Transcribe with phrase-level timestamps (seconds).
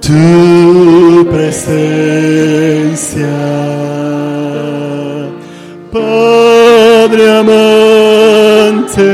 [0.00, 1.70] tu presencia.
[5.92, 9.10] Padre amante,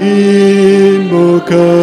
[0.00, 1.81] invocamos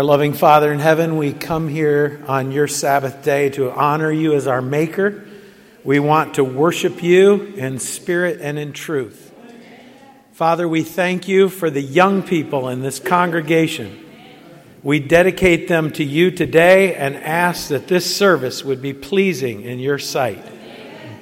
[0.00, 4.32] Our loving Father in heaven, we come here on your Sabbath day to honor you
[4.32, 5.26] as our Maker.
[5.84, 9.30] We want to worship you in spirit and in truth.
[10.32, 14.02] Father, we thank you for the young people in this congregation.
[14.82, 19.80] We dedicate them to you today and ask that this service would be pleasing in
[19.80, 20.42] your sight.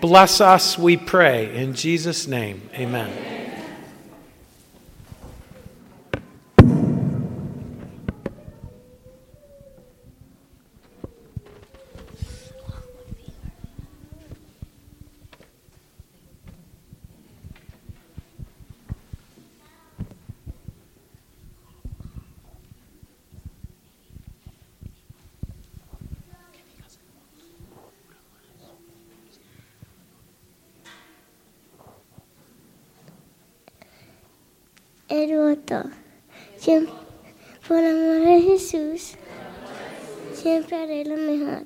[0.00, 2.70] Bless us, we pray, in Jesus' name.
[2.74, 3.37] Amen.
[35.08, 35.84] El voto.
[37.66, 39.14] Por amor a Jesús,
[40.34, 41.64] siempre haré lo mejor.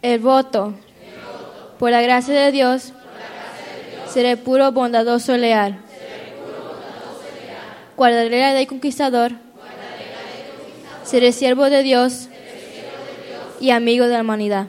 [0.00, 0.74] El voto.
[1.78, 2.94] Por la gracia de Dios,
[4.08, 5.78] seré puro, bondadoso, leal.
[7.96, 9.32] Guardaré la ley conquistador.
[11.04, 12.28] Seré siervo de Dios
[13.62, 14.66] y amigo de la humanidad.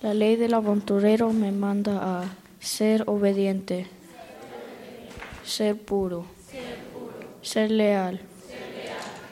[0.00, 2.24] La ley del aventurero me manda a
[2.60, 3.86] ser obediente,
[5.44, 6.24] ser puro,
[7.42, 8.22] ser leal,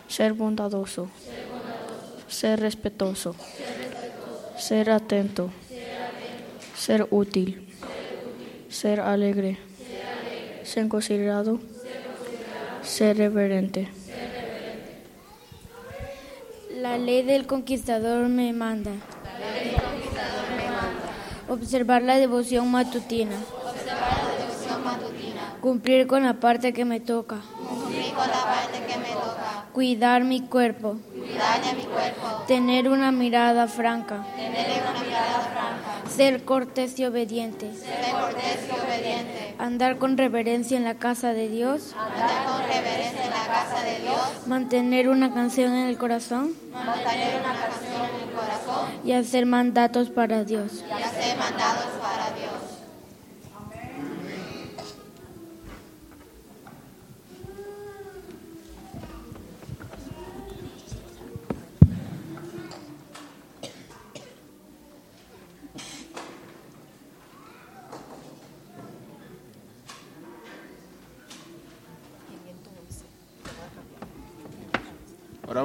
[0.09, 1.09] ser bondadoso,
[2.59, 3.37] respetuoso,
[4.57, 5.51] ser atento,
[6.75, 7.69] ser útil,
[8.69, 9.59] ser alegre,
[10.65, 11.61] ser considerado,
[12.83, 13.89] ser reverente.
[16.77, 18.91] La ley del conquistador me manda.
[21.49, 23.37] Observar la devoción matutina.
[25.61, 27.41] Cumplir con la parte que me toca.
[29.73, 30.97] Cuidar mi cuerpo.
[32.47, 34.25] Tener una mirada franca.
[36.09, 37.71] Ser cortés y obediente.
[39.59, 41.95] Andar con reverencia en la casa de Dios.
[44.47, 46.55] Mantener una canción en el corazón.
[49.05, 50.85] Y hacer mandatos para Dios.
[50.91, 52.32] Ahora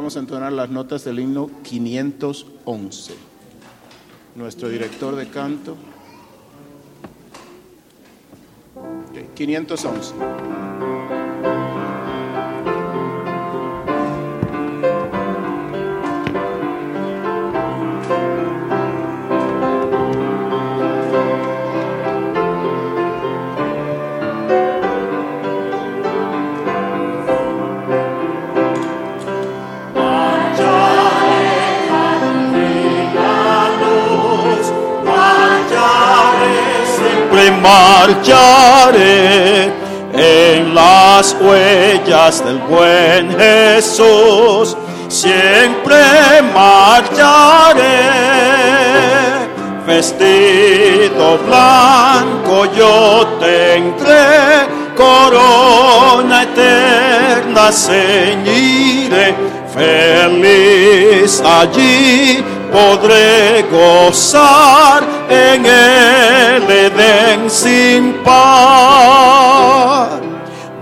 [0.08, 3.14] vamos a entonar las notas del himno 511.
[4.36, 5.76] Nuestro director de canto.
[8.74, 10.14] Ok, 511.
[37.52, 39.08] Marcharé
[40.14, 44.76] en las huellas del buen Jesús,
[45.08, 45.98] siempre
[46.54, 47.88] marcharé.
[49.86, 54.68] Vestido blanco yo tendré,
[54.98, 59.34] corona eterna ceñiré,
[59.74, 66.68] feliz allí podré gozar en el
[67.18, 70.10] Edén sin par.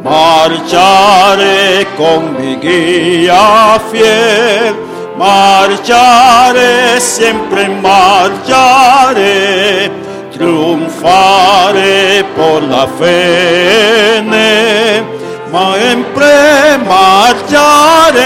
[0.03, 4.75] Marcharé con mi guía fiel,
[5.17, 9.89] marcharé, siempre marcharé,
[10.33, 13.95] triunfaré por la fe.
[15.95, 18.21] Siempre marcharé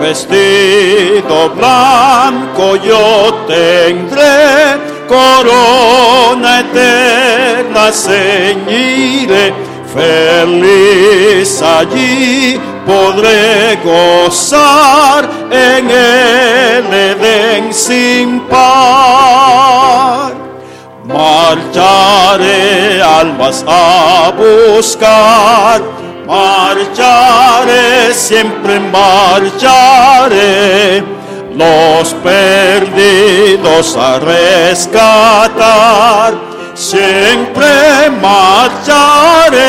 [0.00, 4.78] vestido blanco yo tendré,
[5.08, 9.52] corona eterna ceñiré,
[9.94, 20.32] feliz allí podré gozar en el Edén sin par.
[21.04, 25.80] Marcharé almas a buscar,
[26.26, 30.44] marcharé, siempre marcharé,
[31.56, 35.54] los perdidos a rescatar,
[36.74, 39.60] siempre marcharé.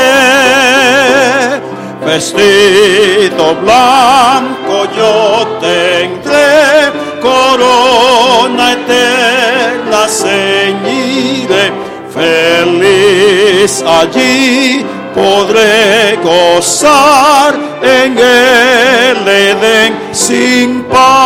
[2.05, 6.91] Vestido blanco yo tendré,
[7.21, 11.71] corona eterna ceñiré,
[12.13, 14.85] feliz allí
[15.15, 21.24] podré gozar en el Edén sin par.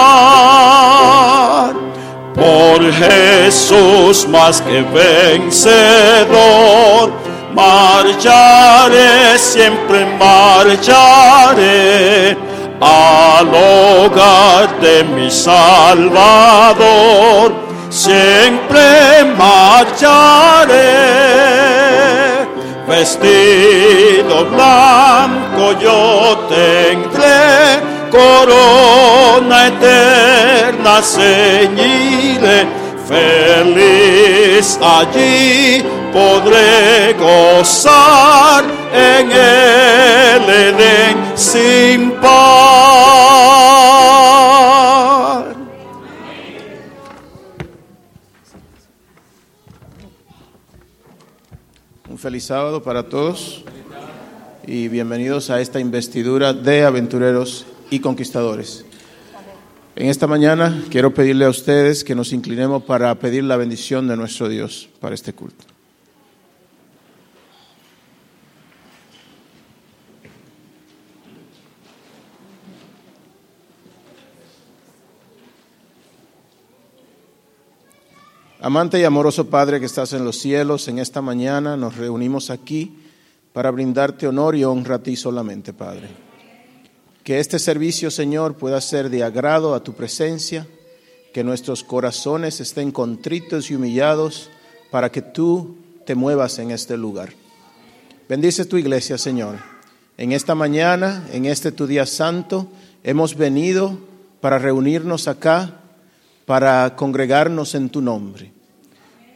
[2.91, 6.31] Jesús más que vencedor,
[7.53, 11.69] marcharé, siempre marcharé
[12.81, 15.93] al hogar de mi Salvador,
[17.89, 20.79] siempre marcharé.
[22.87, 32.65] Vestido blanco yo tendré, corona eterna ceñiré,
[33.09, 35.81] feliz allí
[36.13, 38.63] podré gozar
[38.93, 42.29] en el Edén sin par.
[52.07, 53.63] Un feliz sábado para todos
[54.67, 58.85] y bienvenidos a esta investidura de aventureros y conquistadores.
[59.99, 64.15] En esta mañana quiero pedirle a ustedes que nos inclinemos para pedir la bendición de
[64.15, 65.65] nuestro Dios para este culto.
[78.61, 82.97] Amante y amoroso Padre que estás en los cielos, en esta mañana nos reunimos aquí
[83.51, 86.28] para brindarte honor y honra a ti solamente, Padre.
[87.29, 90.65] Que este servicio, Señor, pueda ser de agrado a tu presencia,
[91.31, 94.49] que nuestros corazones estén contritos y humillados
[94.89, 95.77] para que tú
[96.07, 97.29] te muevas en este lugar.
[98.27, 99.57] Bendice tu iglesia, Señor.
[100.17, 102.67] En esta mañana, en este tu día santo,
[103.03, 103.99] hemos venido
[104.41, 105.81] para reunirnos acá
[106.47, 108.51] para congregarnos en tu nombre,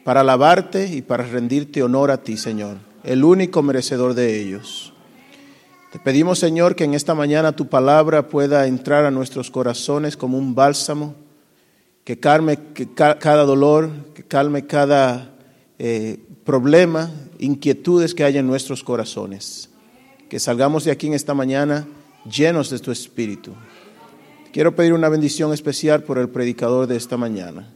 [0.04, 4.93] para alabarte y para rendirte honor a ti, Señor, el único merecedor de ellos.
[5.94, 10.40] Te pedimos, Señor, que en esta mañana tu palabra pueda entrar a nuestros corazones como
[10.40, 11.14] un bálsamo,
[12.04, 12.58] que calme
[12.96, 15.36] cada dolor, que calme cada
[15.78, 19.70] eh, problema, inquietudes que hay en nuestros corazones.
[20.32, 21.88] Que salgamos de aquí en esta mañana
[22.26, 23.54] llenos de tu espíritu.
[24.52, 27.72] Quiero pedir una bendición especial por el predicador de esta mañana.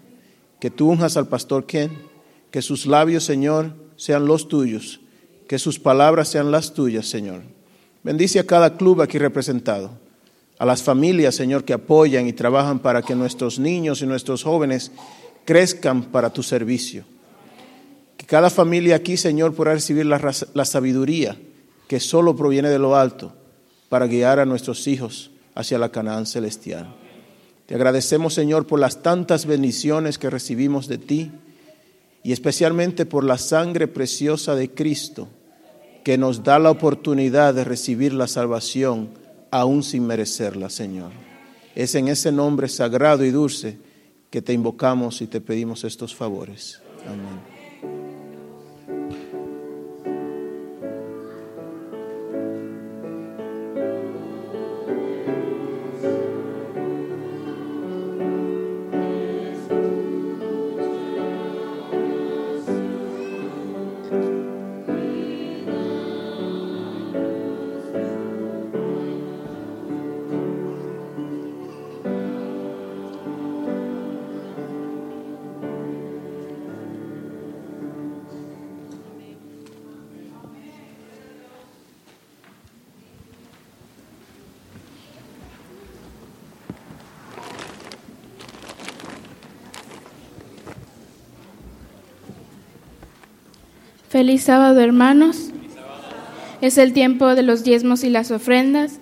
[0.60, 1.92] Que tú unjas al pastor Ken,
[2.50, 5.02] que sus labios, Señor, sean los tuyos,
[5.48, 7.57] que sus palabras sean las tuyas, Señor.
[8.08, 9.92] Bendice a cada club aquí representado,
[10.58, 14.94] a las familias, Señor, que apoyan y trabajan para que nuestros niños y nuestros jóvenes
[15.44, 17.04] crezcan para tu servicio.
[18.16, 20.22] Que cada familia aquí, Señor, pueda recibir la,
[20.54, 21.38] la sabiduría
[21.90, 23.34] que solo proviene de lo alto
[23.90, 26.96] para guiar a nuestros hijos hacia la Canaán celestial.
[27.66, 31.32] Te agradecemos, Señor, por las tantas bendiciones que recibimos de ti
[32.24, 35.28] y especialmente por la sangre preciosa de Cristo
[36.08, 39.10] que nos da la oportunidad de recibir la salvación
[39.52, 41.12] aún sin merecerla, Señor.
[41.76, 43.78] Es en ese nombre sagrado y dulce
[44.30, 46.82] que te invocamos y te pedimos estos favores.
[47.06, 47.57] Amén.
[94.18, 95.52] Feliz sábado, hermanos.
[96.60, 99.00] Es el tiempo de los diezmos y las ofrendas.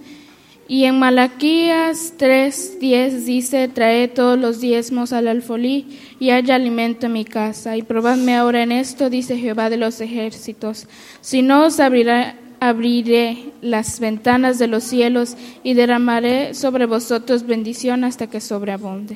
[0.67, 5.87] Y en Malaquías 3:10 dice, trae todos los diezmos al alfolí
[6.19, 7.77] y haya alimento en mi casa.
[7.77, 10.85] Y probadme ahora en esto, dice Jehová de los ejércitos.
[11.21, 18.27] Si no os abriré las ventanas de los cielos y derramaré sobre vosotros bendición hasta
[18.27, 19.15] que sobreabunde.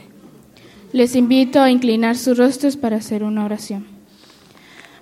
[0.93, 3.98] Les invito a inclinar sus rostros para hacer una oración.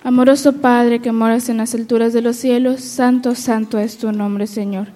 [0.04, 4.46] Amoroso Padre que moras en las alturas de los cielos, santo, santo es tu nombre,
[4.46, 4.86] Señor.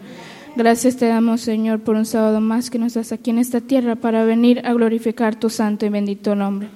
[0.55, 3.97] Gracias te damos, Señor, por un sábado más que nos das aquí en esta tierra
[3.97, 6.69] para venir a glorificar tu santo y bendito nombre.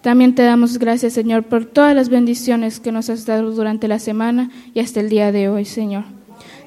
[0.00, 3.98] También te damos gracias, Señor, por todas las bendiciones que nos has dado durante la
[3.98, 6.04] semana y hasta el día de hoy, Señor.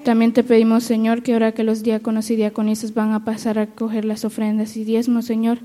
[0.03, 3.67] También te pedimos, Señor, que ahora que los diáconos y diaconisas van a pasar a
[3.67, 5.59] coger las ofrendas y diezmos, Señor,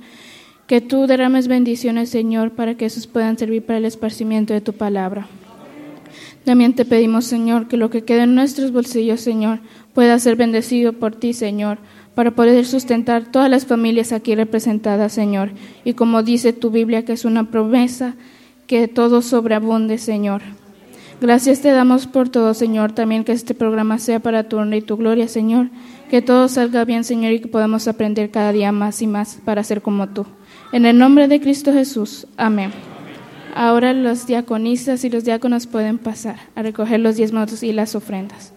[0.69, 4.75] que tú derrames bendiciones, Señor, para que esos puedan servir para el esparcimiento de tu
[4.75, 5.27] palabra.
[6.45, 9.61] También te pedimos, Señor, que lo que queda en nuestros bolsillos, Señor,
[9.95, 11.79] pueda ser bendecido por ti, Señor,
[12.15, 15.53] para poder sustentar todas las familias aquí representadas, Señor.
[15.85, 18.15] Y como dice tu Biblia, que es una promesa,
[18.67, 20.43] que todo sobreabunde, Señor.
[21.21, 22.93] Gracias te damos por todo, Señor.
[22.93, 25.71] También que este programa sea para tu honra y tu gloria, Señor.
[26.11, 29.65] Que todo salga bien, Señor, y que podamos aprender cada día más y más para
[29.65, 30.27] ser como tú.
[30.71, 32.27] En el nombre de Cristo Jesús.
[32.37, 32.73] Amén.
[33.55, 38.53] Ahora los diaconistas y los diáconos pueden pasar a recoger los diezmos y las ofrendas.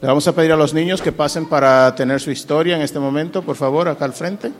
[0.00, 2.98] Le vamos a pedir a los niños que pasen para tener su historia en este
[2.98, 4.52] momento, por favor, acá al frente.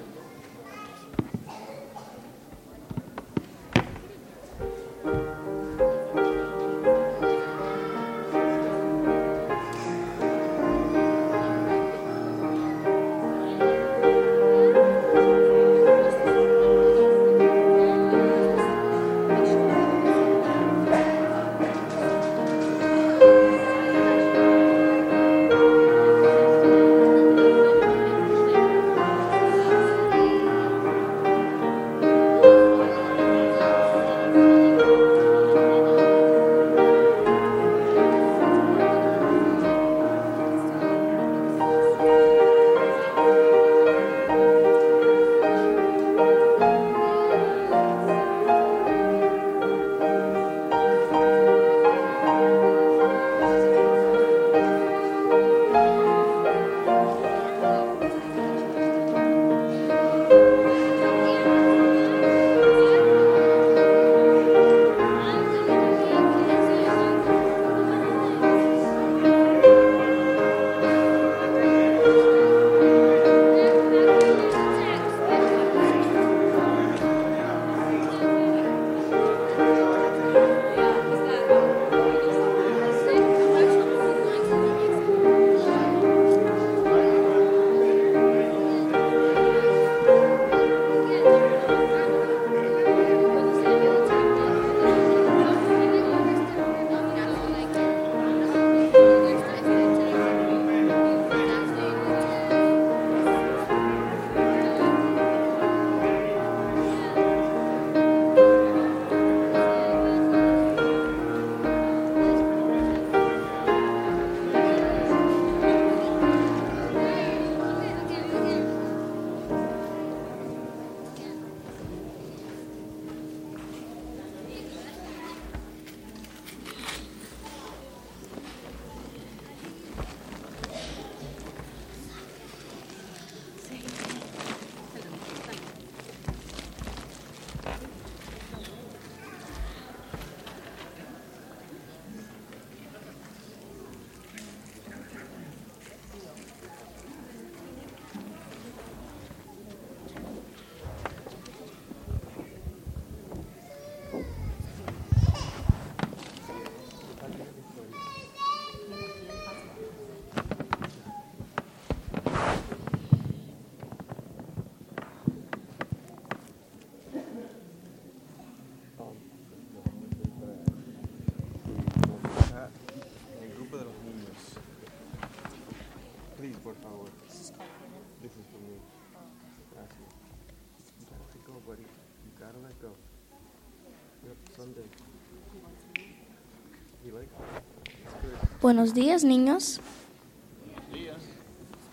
[188.62, 189.80] Buenos días, niños.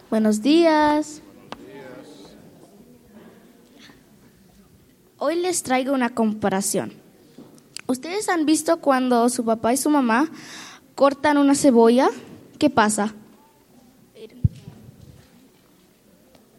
[0.10, 1.22] Buenos días.
[5.18, 6.94] Hoy les traigo una comparación.
[7.88, 10.30] ¿Ustedes han visto cuando su papá y su mamá
[10.96, 12.10] cortan una cebolla?
[12.60, 13.14] ¿Qué pasa?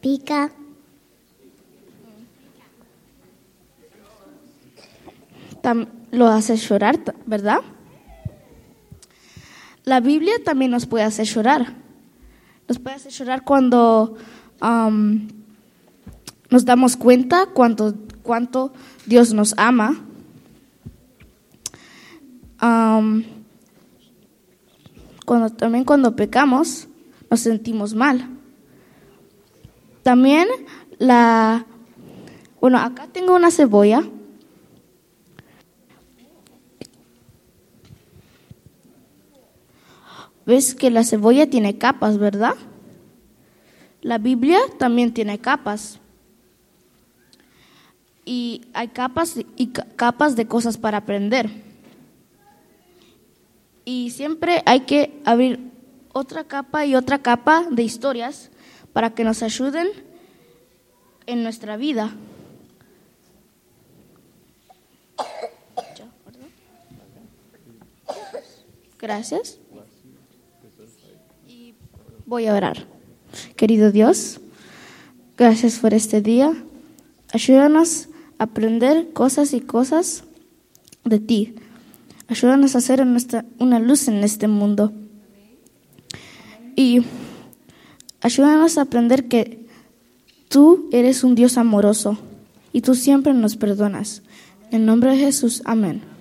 [0.00, 0.53] Pica.
[5.62, 7.59] Tam- lo hace llorar, ¿verdad?
[9.85, 11.75] La Biblia también nos puede hacer llorar.
[12.68, 14.16] Nos puede hacer llorar cuando
[16.51, 18.73] nos damos cuenta cuánto, cuánto
[19.05, 20.01] Dios nos ama.
[22.59, 23.25] Am,
[25.27, 26.88] cuando, también cuando pecamos
[27.31, 28.29] nos sentimos mal.
[30.03, 30.49] También
[30.99, 31.66] la...
[32.61, 34.03] Bueno, acá tengo una cebolla.
[40.47, 42.55] Ves que la cebolla tiene capas, ¿verdad?
[44.03, 45.99] La Biblia también tiene capas.
[48.27, 51.51] Y hay capas y ca- capas de cosas para aprender.
[53.85, 55.61] Y siempre hay que abrir
[56.13, 58.51] otra capa y otra capa de historias
[58.93, 59.89] para que nos ayuden
[61.27, 62.15] en nuestra vida.
[68.99, 69.59] Gracias.
[72.27, 72.87] Voy a orar.
[73.57, 74.41] Querido Dios,
[75.37, 76.55] gracias por este día.
[77.33, 78.09] Ayúdanos
[78.39, 80.25] a aprender cosas y cosas
[81.05, 81.55] de ti.
[82.29, 83.07] Ayúdanos a hacer
[83.59, 84.93] una luz en este mundo.
[86.77, 87.05] y
[88.21, 89.67] ayúdanos a aprender que
[90.49, 92.19] tú eres un Dios amoroso
[92.73, 94.23] y tú siempre nos perdonas.
[94.71, 96.13] En nombre de Jesús, amén.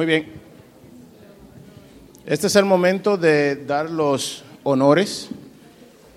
[0.00, 0.28] Muy bien.
[2.24, 5.28] Este es el momento de dar los honores,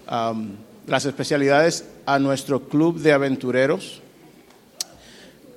[0.08, 0.52] am,
[0.88, 4.02] las especialidades a nuestro club de aventureros.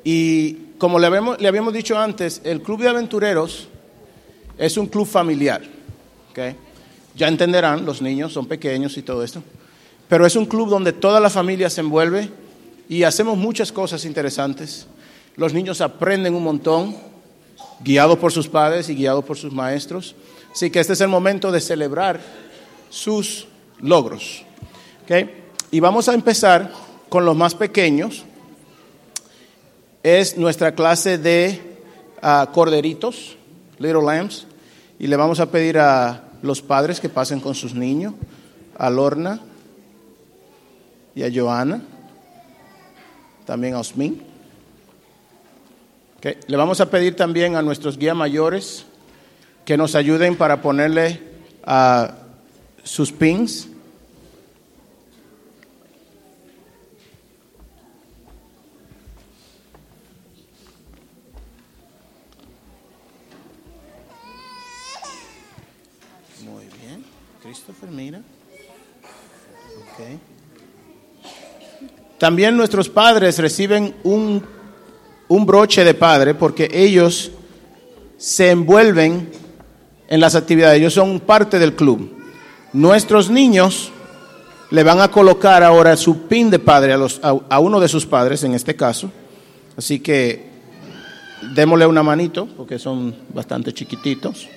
[0.02, 3.68] Y como le habíamos, dicho antes, el club de aventureros
[4.58, 5.62] es un club familiar.
[6.32, 6.56] ¿ok?
[7.14, 9.40] Ya entenderán, los niños son pequeños y todo esto.
[10.08, 12.28] Pero es un club donde toda la familia se envuelve
[12.88, 14.88] y hacemos muchas cosas interesantes.
[15.36, 17.05] Los niños aprenden un montón,
[17.80, 20.14] guiados por sus padres y guiados por sus maestros.
[20.52, 22.20] Así que este es el momento de celebrar
[22.90, 23.46] sus
[23.80, 24.44] logros.
[25.04, 25.28] ¿ok?
[25.70, 26.72] Y vamos a empezar
[27.08, 28.24] con los más pequeños.
[30.02, 31.60] Es nuestra clase de
[32.22, 33.36] ah, corderitos,
[33.78, 34.46] little lambs.
[34.98, 38.14] Y le vamos a pedir a los padres que pasen con sus niños,
[38.78, 39.40] a Lorna
[41.14, 41.82] y a Joana,
[43.44, 44.22] también a Osmin.
[46.34, 48.84] Le vamos a pedir también a nuestros guías mayores
[49.64, 51.20] que nos ayuden para ponerle
[51.64, 52.14] a
[52.82, 53.68] sus pins.
[66.42, 67.04] Muy bien.
[67.40, 68.18] Christopher, mira.
[69.78, 70.18] Ok.
[72.18, 74.55] También nuestros padres reciben un,
[75.28, 77.30] un broche de padre porque ellos
[78.16, 79.30] se envuelven
[80.08, 82.12] en las actividades, ellos son parte del club.
[82.72, 83.90] Nuestros niños
[84.70, 88.06] le van a colocar ahora su pin de padre a, los, a, uno de sus
[88.06, 89.10] padres, en este caso.
[89.76, 90.50] Así que
[91.54, 94.48] démosle una manito porque son bastante chiquititos.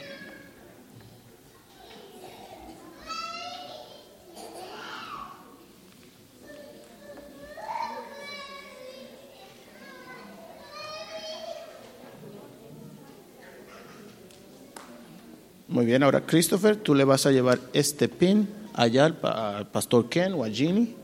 [15.70, 19.68] Muy bien, ahora Christopher, tú le vas a llevar este pin allá al, pa- al
[19.68, 20.96] pastor Ken o a Ginny.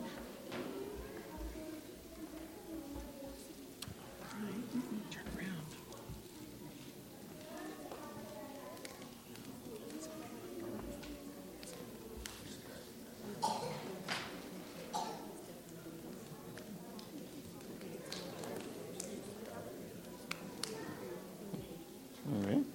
[22.25, 22.65] Muy bien.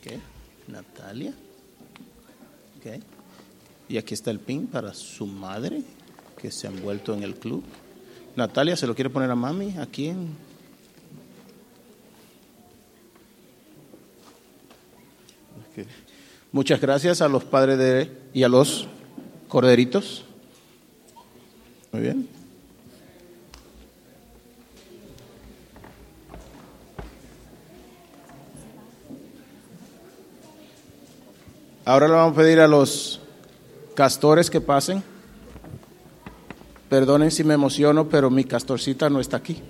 [0.00, 0.18] Ok,
[0.68, 1.32] Natalia.
[2.78, 2.86] Ok.
[3.94, 5.80] Y aquí está el pin para su madre,
[6.36, 7.62] que se ha envuelto en el club.
[8.34, 10.30] Natalia, ¿se lo quiere poner a mami aquí en...
[15.60, 15.86] Ok.
[16.50, 18.88] Muchas gracias a los padres de, y a los
[19.46, 20.24] corderitos.
[21.92, 22.28] Muy bien.
[31.84, 33.20] Ahora le vamos a pedir a los
[33.94, 35.02] castores que pasen.
[36.88, 39.62] Perdonen si me emociono, pero mi castorcita no está aquí.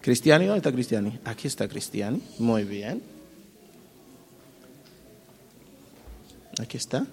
[0.00, 1.18] Cristiani, ¿dónde está Cristiani?
[1.24, 2.22] Aquí está Cristiani.
[2.38, 3.02] Muy bien.
[6.60, 7.06] Aquí está.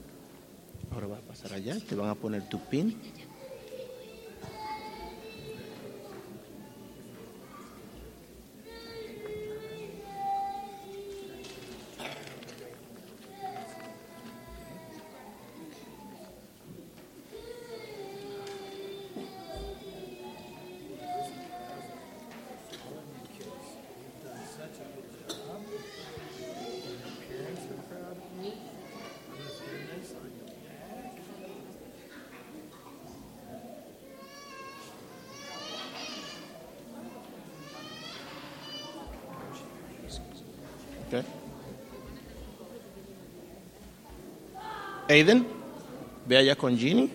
[0.91, 1.77] Ahora va a pasar allá.
[1.87, 2.97] Te van a poner tu pin.
[41.11, 41.23] Okay.
[45.09, 45.45] Aiden,
[46.25, 47.09] ve allá con Ginny.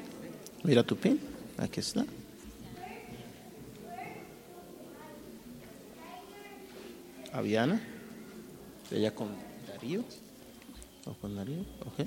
[0.64, 1.18] Mira tu pin.
[1.56, 2.04] Aquí está.
[7.32, 7.80] Aviana.
[8.90, 9.28] Ve allá con
[9.66, 10.04] Darío.
[11.06, 11.64] O con Darío.
[11.92, 12.06] Okay.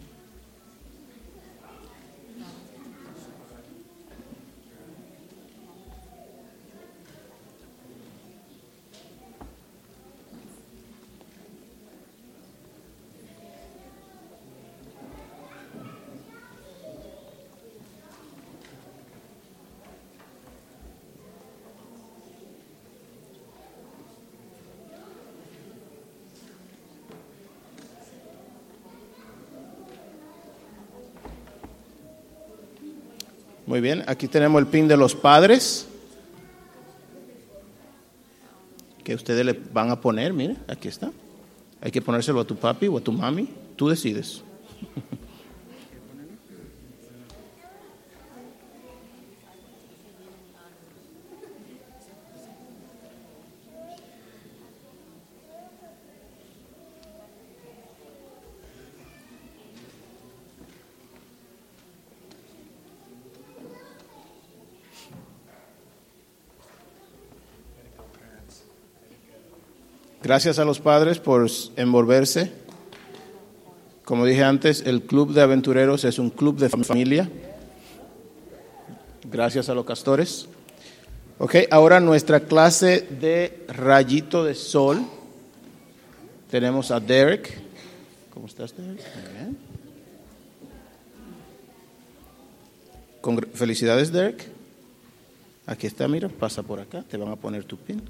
[33.69, 35.87] Muy bien, aquí tenemos el pin de los padres.
[39.03, 41.11] Que ustedes le van a poner, mire, aquí está.
[41.79, 43.47] Hay que ponérselo a tu papi o a tu mami.
[43.75, 44.41] Tú decides.
[70.29, 72.51] Gracias a los padres por envolverse.
[74.05, 77.27] Como dije antes, el Club de Aventureros es un club de familia.
[79.23, 80.47] Gracias a los castores.
[81.39, 85.03] Ok, ahora nuestra clase de rayito de sol.
[86.51, 87.59] Tenemos a Derek.
[88.31, 89.01] ¿Cómo estás, Derek?
[93.23, 93.55] Muy bien.
[93.55, 94.45] Felicidades, Derek.
[95.65, 97.01] Aquí está, mira, pasa por acá.
[97.01, 98.03] Te van a poner tu pin.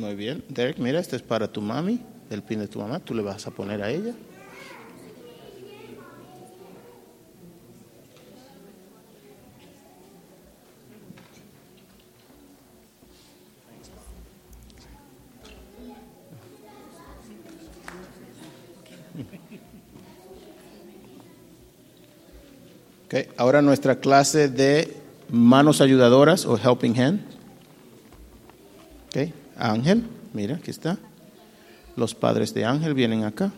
[0.00, 0.42] Muy bien.
[0.60, 3.00] Derek, mira, este es para tu mami, el pin de tu mamá.
[3.00, 4.12] Tú le vas a poner a ella.
[23.06, 24.94] Ok, ahora nuestra clase de
[25.30, 27.22] manos ayudadoras o helping hand.
[29.06, 30.98] Ok, Ángel, mira, aquí está.
[31.96, 33.52] Los padres de Ángel vienen acá.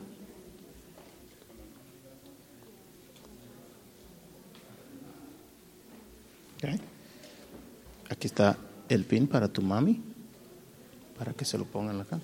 [8.23, 8.57] Aquí está
[8.89, 10.01] el pin para tu mami,
[11.19, 12.21] para que se lo pongan acá.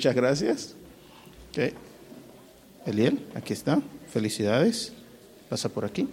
[0.00, 0.74] Muchas gracias.
[1.50, 1.74] Ok.
[2.86, 3.82] Eliel, aquí está.
[4.10, 4.94] Felicidades.
[5.50, 6.08] Pasa por aquí.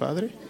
[0.00, 0.49] Padre.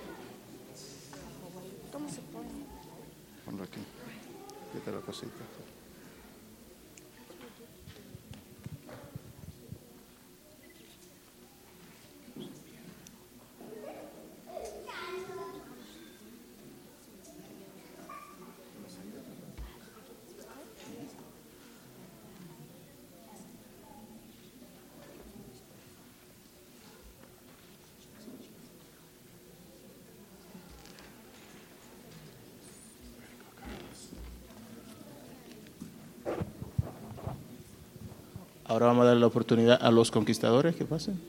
[38.70, 41.20] Ahora vamos a dar la oportunidad a los conquistadores que pasen.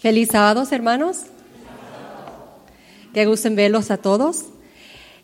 [0.00, 1.26] Feliz sábado, hermanos.
[3.14, 4.46] Que gusten verlos a todos.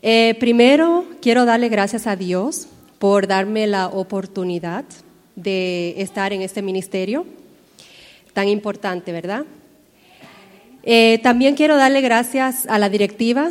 [0.03, 2.69] Eh, primero, quiero darle gracias a Dios
[3.01, 4.85] por darme la oportunidad
[5.35, 7.27] de estar en este ministerio
[8.35, 9.47] tan importante, ¿verdad?
[10.85, 13.51] Eh, también quiero darle gracias a la directiva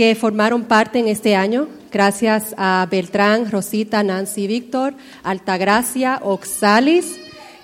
[0.00, 7.20] que formaron parte en este año, gracias a Beltrán, Rosita, Nancy, Víctor, Altagracia, Oxalis,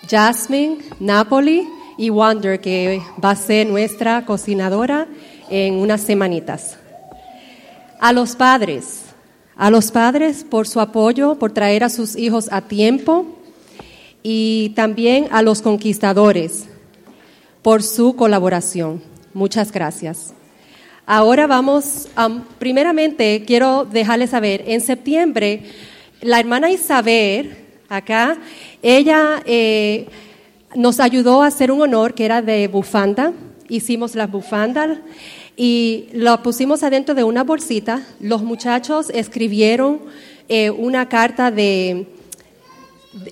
[0.06, 5.08] Jasmine, Napoli y Wonder, que va a ser nuestra cocinadora
[5.48, 6.76] en unas semanitas.
[8.00, 9.04] A los padres,
[9.56, 13.24] a los padres por su apoyo, por traer a sus hijos a tiempo
[14.22, 16.66] y también a los conquistadores
[17.62, 19.00] por su colaboración.
[19.32, 20.35] Muchas gracias.
[21.08, 25.62] Ahora vamos, um, primeramente quiero dejarles saber, en septiembre
[26.20, 27.56] la hermana Isabel,
[27.88, 28.36] acá,
[28.82, 30.08] ella eh,
[30.74, 33.32] nos ayudó a hacer un honor que era de bufanda,
[33.68, 34.98] hicimos las bufandas
[35.56, 38.04] y lo pusimos adentro de una bolsita.
[38.18, 40.00] Los muchachos escribieron
[40.48, 42.08] eh, una carta de,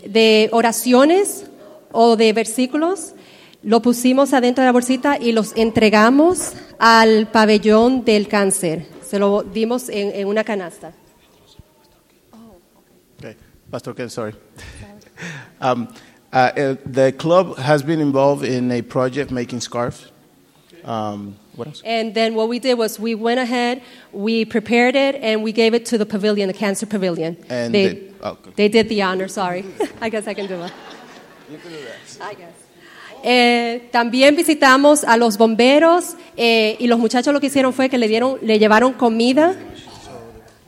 [0.06, 1.46] de oraciones
[1.90, 3.14] o de versículos.
[3.64, 8.86] Lo pusimos adentro de la bolsita y los entregamos al pabellón del cáncer.
[9.02, 10.92] Se lo dimos en, en una canasta.
[13.18, 13.36] Okay.
[13.70, 14.34] Pastor Ken, sorry.
[15.62, 15.88] um,
[16.32, 20.10] uh, the club has been involved in a project making scarves.
[20.84, 21.82] Um, what else?
[21.86, 23.80] And then what we did was we went ahead,
[24.12, 27.38] we prepared it, and we gave it to the pavilion, the cancer pavilion.
[27.48, 28.50] And they, they- oh, okay.
[28.56, 29.64] they did the honor, sorry.
[30.02, 30.72] I guess I can do it.
[31.50, 32.20] You can do that.
[32.20, 32.63] I guess.
[33.26, 37.96] Eh, también visitamos a los bomberos eh, y los muchachos lo que hicieron fue que
[37.96, 39.54] le dieron, le llevaron comida.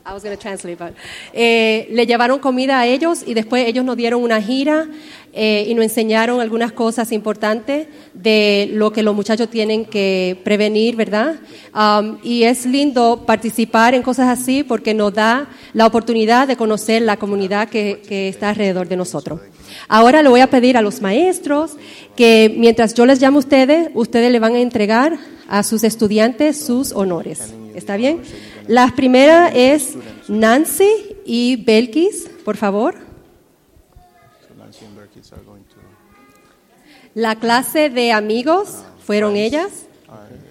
[0.09, 0.93] I was to translate, but,
[1.33, 4.87] eh, le llevaron comida a ellos y después ellos nos dieron una gira
[5.33, 10.95] eh, y nos enseñaron algunas cosas importantes de lo que los muchachos tienen que prevenir,
[10.95, 11.35] ¿verdad?
[11.75, 17.01] Um, y es lindo participar en cosas así porque nos da la oportunidad de conocer
[17.01, 19.41] la comunidad que, que está alrededor de nosotros.
[19.89, 21.75] Ahora le voy a pedir a los maestros
[22.15, 25.17] que mientras yo les llamo a ustedes, ustedes le van a entregar
[25.49, 27.53] a sus estudiantes sus honores.
[27.75, 28.21] ¿Está bien?
[28.67, 29.95] La primera es
[30.27, 32.95] Nancy y Belkis, por favor.
[32.95, 35.75] So Nancy and Berkis are going to,
[37.13, 39.85] La clase de amigos fueron ellas.
[40.07, 40.47] uh.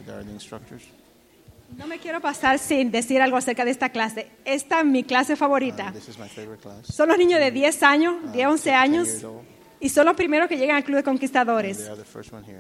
[1.77, 4.29] No me quiero pasar sin decir algo acerca de esta clase.
[4.45, 5.93] Esta es mi clase favorita.
[5.93, 6.87] Class.
[6.87, 9.09] Son los niños de 10 años, 10, 11 años.
[9.81, 11.79] Y son los primeros que llegan al Club de Conquistadores.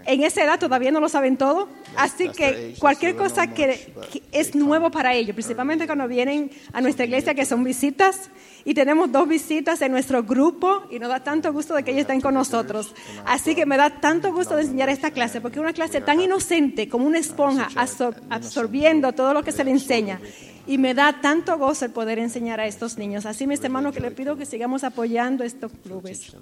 [0.06, 3.94] En esa edad todavía no lo saben todo, así que cualquier cosa que,
[4.32, 8.30] es nuevo para ellos, principalmente cuando vienen a nuestra iglesia que son visitas,
[8.64, 12.02] y tenemos dos visitas en nuestro grupo, y nos da tanto gusto de que ellos
[12.02, 12.92] estén con nosotros.
[13.24, 16.20] Así que me da tanto gusto de enseñar esta clase, porque es una clase tan
[16.20, 20.20] inocente como una esponja, absor- absorbiendo todo lo que se le enseña.
[20.66, 23.24] Y me da tanto gozo el poder enseñar a estos niños.
[23.24, 26.34] Así, mis hermanos, que les pido que sigamos apoyando estos clubes.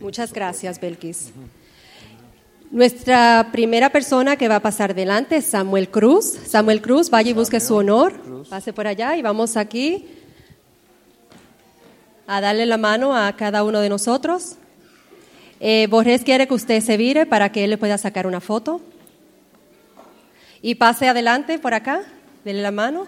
[0.00, 1.32] Muchas gracias, Belkis.
[2.70, 6.38] Nuestra primera persona que va a pasar delante es Samuel Cruz.
[6.46, 8.12] Samuel Cruz, vaya y busque su honor.
[8.48, 10.06] Pase por allá y vamos aquí
[12.26, 14.56] a darle la mano a cada uno de nosotros.
[15.60, 18.82] Eh, Borges quiere que usted se vire para que él le pueda sacar una foto.
[20.60, 22.02] Y pase adelante por acá,
[22.48, 23.06] dele la mano.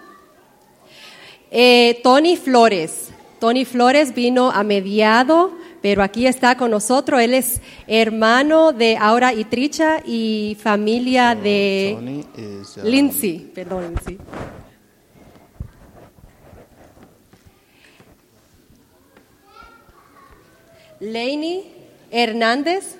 [1.49, 3.09] Eh, Tony Flores.
[3.39, 7.19] Tony Flores vino a mediado, pero aquí está con nosotros.
[7.19, 13.51] Él es hermano de Aura y Tricha y familia de Tony is Lindsay.
[13.55, 14.19] Perdón, Lindsay.
[20.99, 21.63] Lainey
[22.11, 22.97] Hernández.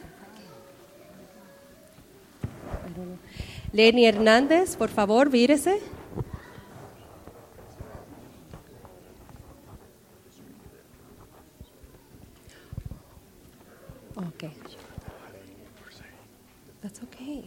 [3.74, 5.80] Lainey Hernández, por favor, vírese.
[14.28, 14.52] Okay.
[16.82, 17.44] That's okay.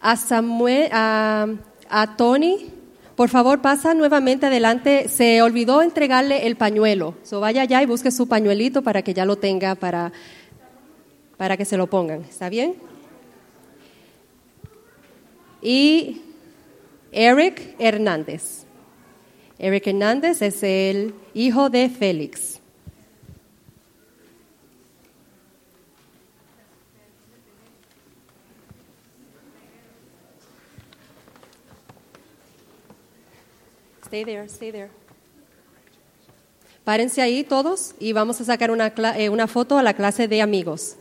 [0.00, 2.70] A Samuel, a, Tony,
[3.14, 5.08] por favor pasa nuevamente adelante.
[5.08, 7.14] Se olvidó entregarle el pañuelo.
[7.22, 10.12] So vaya allá y busque su pañuelito para que ya lo tenga para,
[11.36, 12.22] para que se lo pongan.
[12.22, 12.74] ¿Está bien?
[15.60, 16.22] Y
[17.12, 18.64] Eric Hernández.
[19.58, 22.61] Eric Hernández es el hijo de Félix.
[34.12, 34.90] Stay there, stay there.
[36.84, 40.42] Párense ahí todos y vamos a sacar una, eh, una foto a la clase de
[40.42, 40.96] amigos.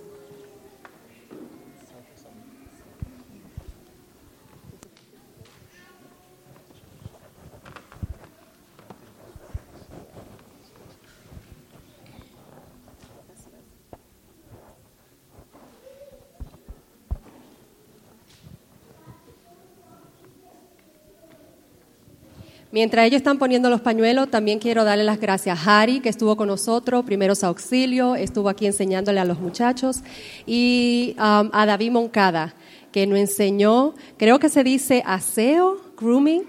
[22.72, 26.38] Mientras ellos están poniendo los pañuelos, también quiero darle las gracias a Harry, que estuvo
[26.38, 29.98] con nosotros, primeros auxilios, estuvo aquí enseñándole a los muchachos,
[30.46, 32.54] y um, a David Moncada,
[32.94, 36.44] que nos enseñó, creo que se dice aseo, grooming,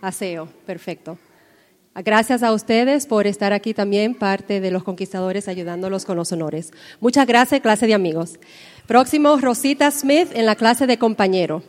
[0.00, 1.18] aseo, perfecto.
[1.94, 6.72] Gracias a ustedes por estar aquí también, parte de los conquistadores, ayudándolos con los honores.
[7.00, 8.38] Muchas gracias, clase de amigos.
[8.86, 11.62] Próximo, Rosita Smith en la clase de compañero.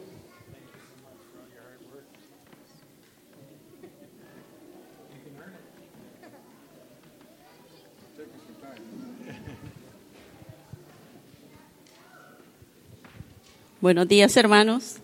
[13.79, 14.95] Buenos días, hermanos.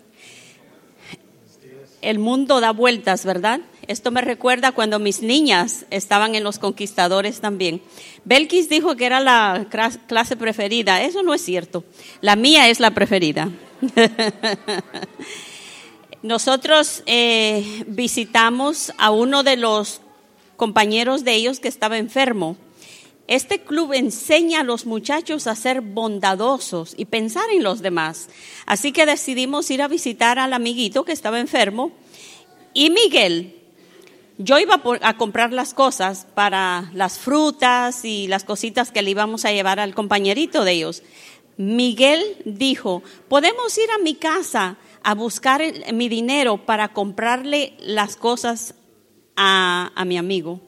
[2.02, 3.60] El mundo da vueltas, ¿verdad?
[3.86, 7.84] Esto me recuerda cuando mis niñas estaban en los conquistadores también.
[8.26, 9.68] Belkis dijo que era la
[10.08, 11.04] clase preferida.
[11.04, 11.84] Eso no es cierto.
[12.20, 13.52] La mía es la preferida.
[16.24, 20.02] Nosotros eh, visitamos a uno de los
[20.58, 22.58] compañeros de ellos que estaba enfermo.
[23.28, 28.30] Este club enseña a los muchachos a ser bondadosos y pensar en los demás.
[28.66, 31.94] Así que decidimos ir a visitar al amiguito que estaba enfermo.
[32.74, 33.62] Y Miguel,
[34.38, 39.46] yo iba a comprar las cosas para las frutas y las cositas que le íbamos
[39.46, 41.04] a llevar al compañerito de ellos.
[41.56, 45.62] Miguel dijo, podemos ir a mi casa a buscar
[45.94, 48.76] mi dinero para comprarle las cosas
[49.36, 50.60] a, a mi amigo.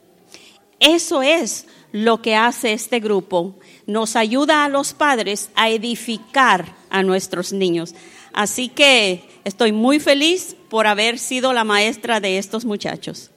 [0.80, 3.56] Eso es lo que hace este grupo.
[3.88, 7.96] Nos ayuda a los padres a edificar a nuestros niños.
[8.34, 13.32] Así que estoy muy feliz por haber sido la maestra de estos muchachos.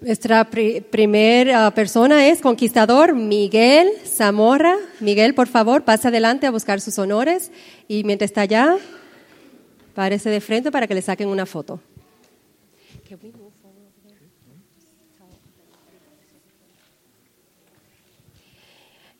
[0.00, 4.74] Nuestra pri- primer ah, persona es conquistador Miguel Zamorra.
[4.98, 7.52] Miguel, por favor, pase adelante a buscar sus honores
[7.86, 8.78] y mientras está allá,
[9.94, 11.78] párese de frente para que le saquen una foto.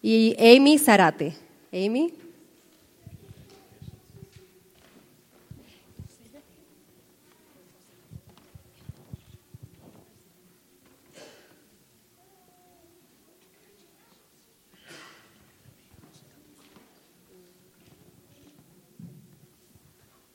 [0.03, 1.35] Y Amy Zarate.
[1.73, 2.15] Amy.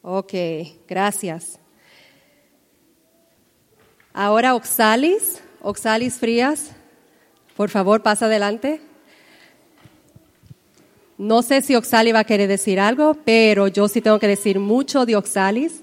[0.07, 0.33] Ok,
[0.87, 1.59] gracias.
[4.13, 6.71] Ahora Oxalis, Oxalis Frías,
[7.57, 8.79] por favor pasa adelante.
[11.17, 14.59] No sé si Oxalis va a querer decir algo, pero yo sí tengo que decir
[14.59, 15.81] mucho de Oxalis.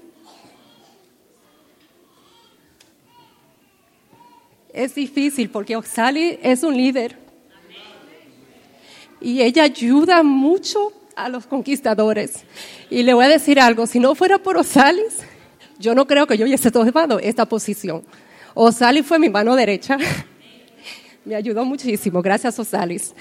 [4.71, 7.17] Es difícil porque Oxalis es un líder.
[9.21, 12.43] Y ella ayuda mucho a los conquistadores.
[12.89, 15.19] Y le voy a decir algo, si no fuera por Osalis,
[15.79, 18.03] yo no creo que yo hubiese tomado esta posición.
[18.53, 19.97] Osalis fue mi mano derecha.
[21.25, 23.15] Me ayudó muchísimo, gracias Osalis.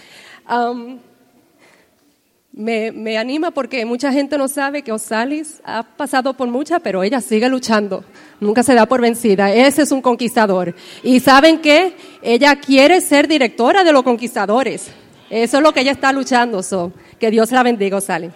[2.53, 7.21] Me, anima porque mucha gente no sabe que Osalis ha pasado por mucha, pero ella
[7.21, 8.05] sigue luchando.
[8.41, 9.53] Nunca se da por vencida.
[9.53, 10.75] Ese es un conquistador.
[11.03, 14.91] Y saben que ella quiere ser directora de los conquistadores.
[15.31, 16.63] Eso es lo que ella está luchando.
[16.63, 18.33] So, que Dios la bendiga, Osalis.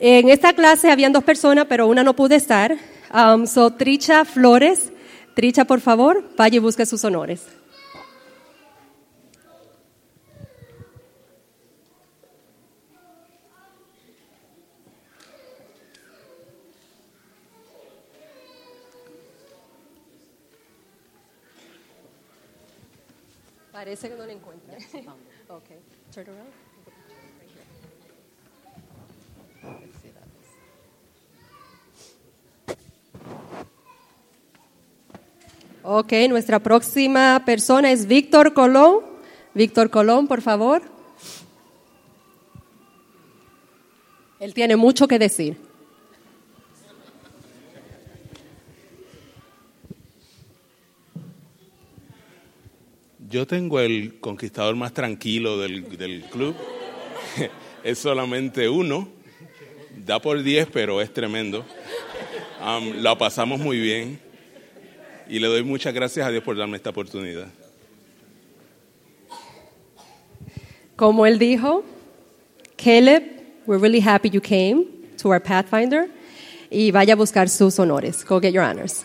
[0.00, 2.76] En esta clase habían dos personas, pero una no pude estar.
[3.14, 4.90] Um, so, Tricha Flores.
[5.34, 7.53] Tricha, por favor, vaya y busque sus honores.
[23.74, 24.76] Parece que no la encuentra.
[25.48, 25.78] okay.
[26.14, 26.52] Turn around.
[35.82, 39.00] Ok, nuestra próxima persona es Víctor Colón.
[39.54, 40.82] Víctor Colón, por favor.
[44.38, 45.63] Él tiene mucho que decir.
[53.34, 56.54] Yo tengo el conquistador más tranquilo del, del club.
[57.82, 59.08] es solamente uno.
[60.06, 61.64] Da por 10, pero es tremendo.
[62.64, 64.20] Um, la pasamos muy bien.
[65.28, 67.48] Y le doy muchas gracias a Dios por darme esta oportunidad.
[70.94, 71.82] Como él dijo,
[72.76, 73.24] Caleb,
[73.66, 74.84] we're really happy you came
[75.20, 76.08] to our Pathfinder.
[76.70, 78.24] Y vaya a buscar sus honores.
[78.24, 79.04] Go get your honors.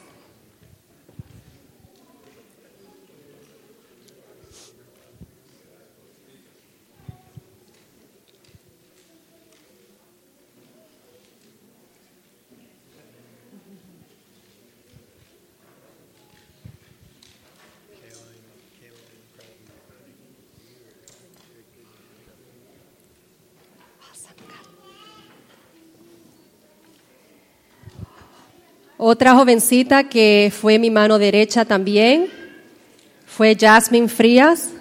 [29.02, 32.26] Otra jovencita que fue mi mano derecha también
[33.26, 34.72] fue Jasmine Frías.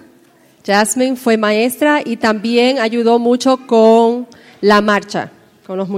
[0.66, 4.26] Jasmine fue maestra y también ayudó mucho con
[4.60, 5.30] la marcha,
[5.64, 5.88] con los,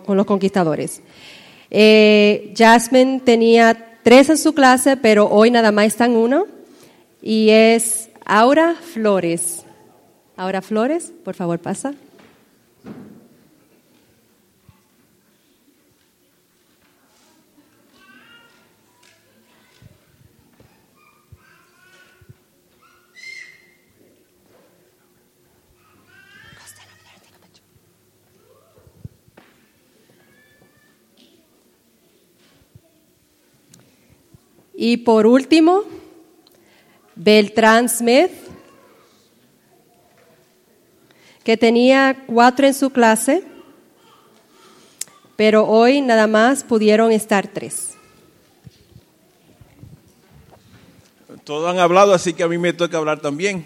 [0.00, 1.02] con los conquistadores.
[1.70, 6.46] Eh, Jasmine tenía tres en su clase, pero hoy nada más están uno.
[7.22, 9.62] Y es Aura Flores.
[10.36, 11.94] Aura Flores, por favor, pasa.
[34.84, 35.84] Y por último,
[37.14, 38.32] Beltrán Smith,
[41.44, 43.44] que tenía cuatro en su clase,
[45.36, 47.90] pero hoy nada más pudieron estar tres.
[51.44, 53.64] Todos han hablado, así que a mí me toca hablar también.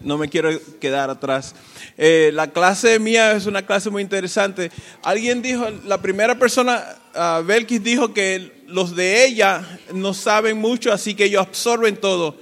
[0.00, 1.56] No me quiero quedar atrás.
[1.98, 4.70] Eh, la clase mía es una clase muy interesante.
[5.02, 6.84] Alguien dijo, la primera persona,
[7.16, 9.62] ah, Belkis dijo que los de ella
[9.94, 12.36] no saben mucho, así que ellos absorben todo.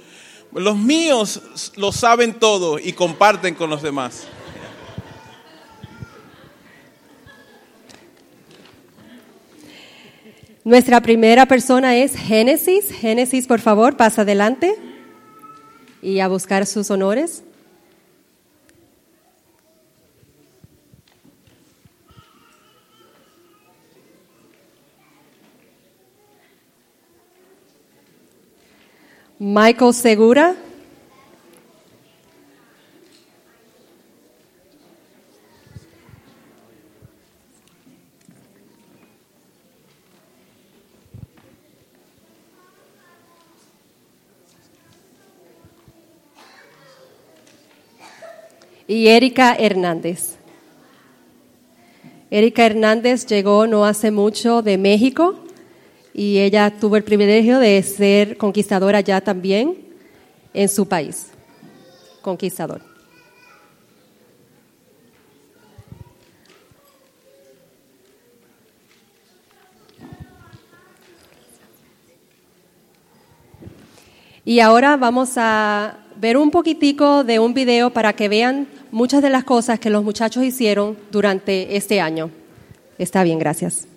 [0.51, 1.41] Los míos
[1.75, 4.27] lo saben todo y comparten con los demás.
[10.63, 12.91] Nuestra primera persona es Génesis.
[12.91, 14.75] Génesis, por favor, pasa adelante
[16.01, 17.43] y a buscar sus honores.
[29.39, 30.55] Michael Segura.
[48.87, 50.37] y Erika Hernández.
[52.29, 55.44] Erika Hernández llegó no hace mucho de México
[56.17, 59.75] y ella tuvo el privilegio de ser conquistadora ya también
[60.53, 61.27] en su país.
[62.21, 62.81] Conquistador.
[74.45, 79.29] Y ahora vamos a ver un poquitico de un video para que vean muchas de
[79.29, 82.29] las cosas que los muchachos hicieron durante este año.
[82.97, 83.94] Está bien, gracias.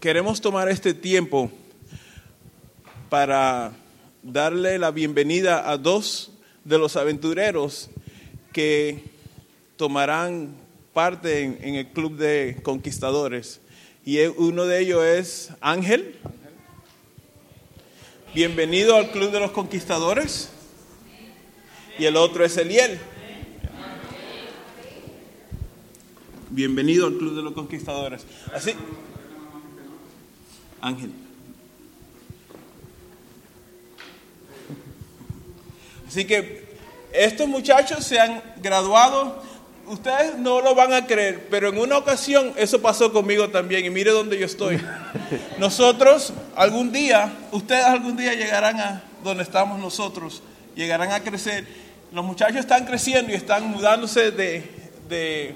[0.00, 1.50] Queremos tomar este tiempo
[3.08, 3.72] para
[4.22, 6.30] darle la bienvenida a dos
[6.64, 7.90] de los aventureros
[8.52, 9.02] que
[9.76, 10.54] tomarán
[10.92, 13.60] parte en, el club de conquistadores.
[14.04, 16.14] Y e- uno de ellos es Ángel.
[18.34, 20.50] Bienvenido al club de los conquistadores.
[21.98, 23.00] Y el otro es Eliel.
[26.50, 28.24] Bienvenido al club de los conquistadores.
[28.54, 28.74] Así.
[30.80, 31.12] Ángel.
[36.08, 36.66] Así que
[37.12, 39.42] estos muchachos se han graduado.
[39.86, 43.84] Ustedes no lo van a creer, pero en una ocasión eso pasó conmigo también.
[43.84, 44.80] Y mire dónde yo estoy.
[45.58, 50.42] Nosotros algún día, ustedes algún día llegarán a donde estamos nosotros,
[50.74, 51.66] llegarán a crecer.
[52.12, 54.70] Los muchachos están creciendo y están mudándose de,
[55.08, 55.54] de,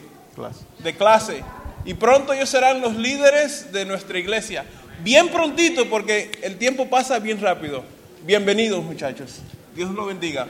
[0.78, 1.42] de clase.
[1.84, 4.64] Y pronto ellos serán los líderes de nuestra iglesia.
[5.02, 7.82] Bien prontito porque el tiempo pasa bien rápido.
[8.24, 9.40] Bienvenidos muchachos.
[9.74, 10.46] Dios los bendiga.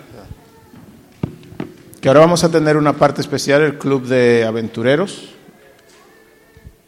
[2.02, 5.30] Que ahora vamos a tener una parte especial, el club de aventureros,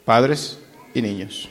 [0.04, 0.58] padres
[0.92, 1.48] y niños.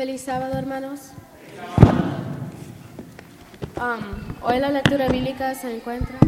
[0.00, 1.10] Feliz sábado, hermanos.
[3.76, 6.18] Um, hoy la lectura bíblica se encuentra.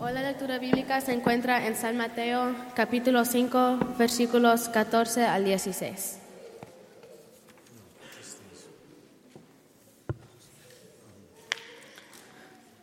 [0.00, 6.18] Hoy la lectura bíblica se encuentra en San Mateo, capítulo 5, versículos 14 al 16.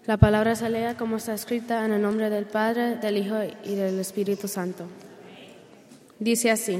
[0.06, 3.36] La palabra se lea como está escrita en el nombre del Padre, del Hijo
[3.66, 4.86] y del Espíritu Santo.
[6.18, 6.80] Dice así.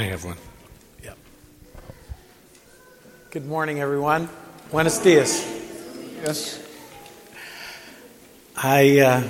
[0.00, 0.38] I have one.
[1.04, 1.18] Yep.
[3.32, 4.30] Good morning, everyone.
[4.70, 5.44] Buenos dias.
[6.24, 6.58] Yes.
[8.56, 9.22] I uh,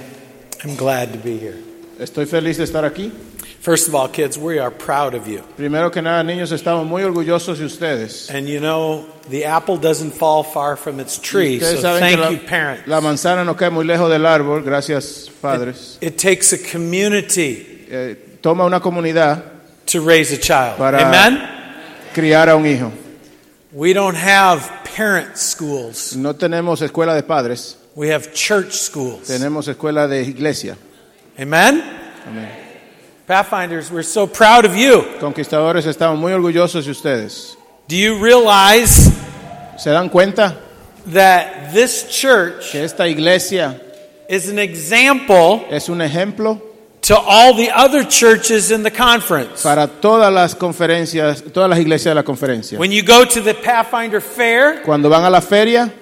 [0.62, 1.58] am glad to be here.
[1.98, 3.10] Estoy feliz de estar aquí.
[3.58, 5.42] First of all, kids, we are proud of you.
[5.56, 8.30] Primero que nada, niños, estamos muy orgullosos de ustedes.
[8.30, 12.38] And you know, the apple doesn't fall far from its tree, so thank la, you,
[12.38, 12.86] parents.
[12.86, 15.98] la manzana no cae muy lejos del árbol, gracias, padres.
[16.00, 20.78] It takes a community Eh, toma una comunidad to raise a child.
[20.78, 21.40] para Amen?
[22.14, 22.92] criar a un hijo.
[23.72, 26.16] We don't have parent schools.
[26.16, 29.28] No tenemos escuela de padres, We have church schools.
[29.28, 30.76] tenemos escuela de iglesia.
[31.38, 31.82] Amen?
[32.26, 32.48] Amén.
[33.26, 35.02] Pathfinders, we're so proud of you.
[35.20, 37.56] Conquistadores, estamos muy orgullosos de ustedes.
[37.88, 39.10] Do you realize
[39.78, 40.56] ¿Se dan cuenta
[41.06, 43.80] that this church que esta iglesia
[44.28, 46.60] is an example es un ejemplo
[47.02, 49.62] to all the other churches in the conference?
[49.62, 52.78] para todas las conferencias, todas las iglesias de la conferencia?
[52.78, 55.92] When you go to the Pathfinder Fair Cuando van a la feria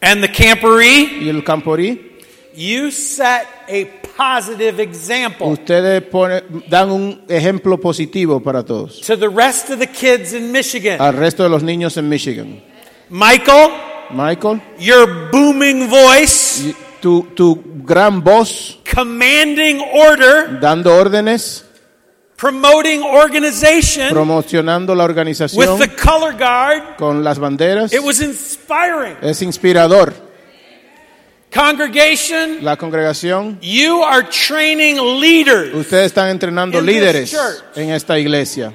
[0.00, 2.12] and the camporee, y el camporí,
[2.54, 3.86] you set a
[4.16, 9.00] positive example ustedes pone- dan un ejemplo positivo para todos.
[9.00, 11.00] to the rest of the kids in Michigan.
[11.00, 12.62] Al resto de los niños en Michigan.
[13.10, 13.70] Michael,
[14.10, 16.74] Michael, your booming voice, y
[17.04, 21.62] tu, tu gran voz commanding order, dando órdenes,
[22.34, 29.18] promoting organization promocionando la with organización the color guard, con las banderas, it was inspiring.
[29.20, 30.14] es inspirador.
[31.52, 35.74] Congregation, La congregación, you are training leaders.
[35.74, 37.36] ustedes están entrenando líderes
[37.76, 38.72] en esta iglesia.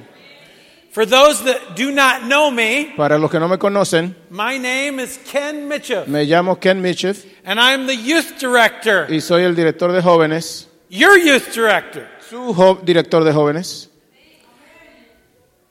[0.92, 5.00] For those that do not know me, Para los que no me conocen, my name
[5.00, 7.14] is Ken Mitchell, me llamo Ken Mitchell
[7.46, 9.06] and I'm the youth director.
[9.10, 12.08] y soy el director de jóvenes, Your youth director.
[12.28, 13.88] su jo- director de jóvenes.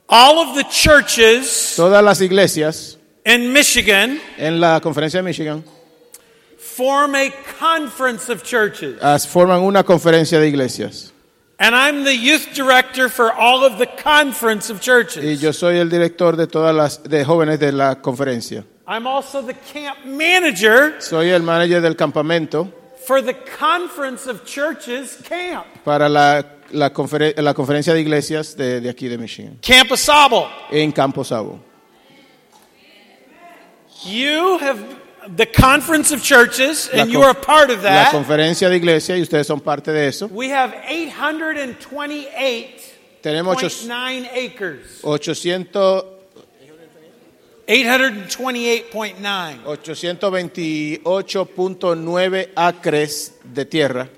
[0.08, 2.96] All of the churches Todas las iglesias
[3.26, 5.64] in Michigan en la conferencia de Michigan
[6.58, 9.02] form a conference of churches.
[9.02, 11.12] as- forman una conferencia de iglesias.
[11.60, 15.40] And I'm the youth director for all of the conference of Y churches.
[15.40, 18.64] yo soy el director de todas las de jóvenes de la conferencia.
[18.86, 22.72] I'm also the camp manager Soy el manager del campamento
[23.06, 25.66] for the conference of churches camp.
[25.84, 30.48] para la, la, conferen- la conferencia de iglesias de, de aquí de Michigan, Camp Asabo.
[30.70, 31.58] en Campo Sabo.
[34.04, 34.78] You have
[35.36, 38.12] the conference of churches, and you are a part of that.
[38.12, 40.26] La conferencia de iglesia y ustedes son parte de eso.
[40.28, 42.68] We have 828.9
[43.22, 43.86] Tenemos ochos-
[44.32, 45.00] acres.
[45.02, 46.04] 800,
[47.66, 49.64] 828.9.
[49.64, 54.08] 828.9 acres de tierra.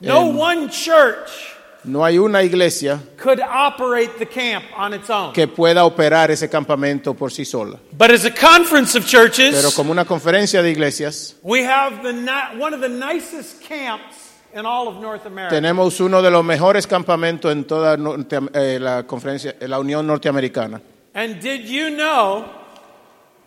[0.00, 1.55] No En- one church
[1.86, 5.32] No hay una iglesia could operate the camp on its own.
[5.32, 7.78] que pueda operar ese campamento por sí sola.
[7.96, 12.12] But as a conference of Pero churches, como una conferencia de iglesias, we have the
[12.58, 15.54] one of the nicest camps in all of North America.
[15.54, 20.06] tenemos uno de los mejores campamentos en toda Norte- eh, la conferencia, en la Unión
[20.06, 20.80] Norteamericana.
[21.14, 22.44] And did you know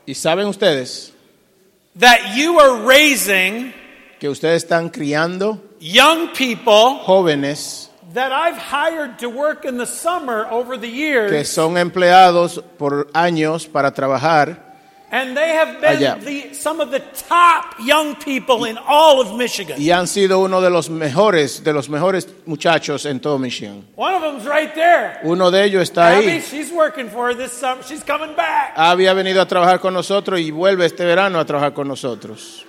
[0.08, 1.14] Y saben ustedes
[2.00, 3.74] that you are raising
[4.20, 10.48] que ustedes están criando young people jóvenes that I've hired to work in the summer
[10.50, 14.70] over the que years son empleados por años para trabajar
[15.12, 16.20] And they have been Allá.
[16.24, 19.82] the, some of the top young people in all of Michigan.
[19.82, 23.84] y han sido uno de los mejores, de los mejores muchachos en todo Michigan.
[23.96, 25.20] One of them's right there.
[25.24, 26.42] Uno de ellos está Abby, ahí.
[26.42, 27.82] she's working for her this summer.
[27.84, 28.76] She's coming back.
[29.16, 32.64] Venido a trabajar con nosotros y vuelve este verano a trabajar con nosotros.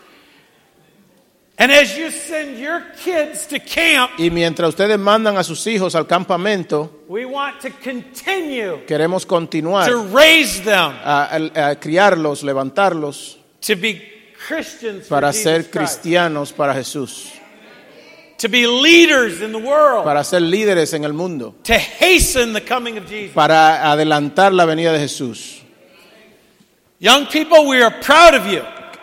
[1.62, 5.94] And as you send your kids to camp, Y mientras ustedes mandan a sus hijos
[5.94, 12.42] al campamento, we want to continue queremos continuar to raise them a, a- a criarlos,
[12.44, 14.00] levantarlos to be
[14.48, 17.30] Christians for para Jesus ser cristianos para Jesús,
[18.38, 22.62] to be leaders in the world, para ser líderes en el mundo, to hasten the
[22.64, 23.34] coming of Jesus.
[23.34, 25.61] para adelantar la venida de Jesús.
[27.00, 28.62] Young people, we are proud of you.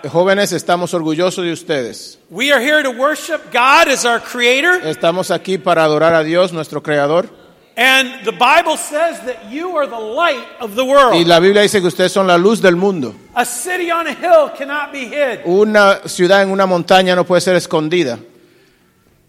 [0.09, 2.19] Jóvenes, estamos orgullosos de ustedes.
[2.29, 4.81] We are here to worship God as our creator.
[4.87, 7.29] Estamos aquí para adorar a Dios, nuestro creador.
[7.77, 11.13] And the Bible says that you are the light of the world.
[11.15, 13.13] Y la Biblia dice que ustedes son la luz del mundo.
[13.35, 15.41] A city on a hill cannot be hid.
[15.45, 18.17] Una ciudad en una montaña no puede ser escondida.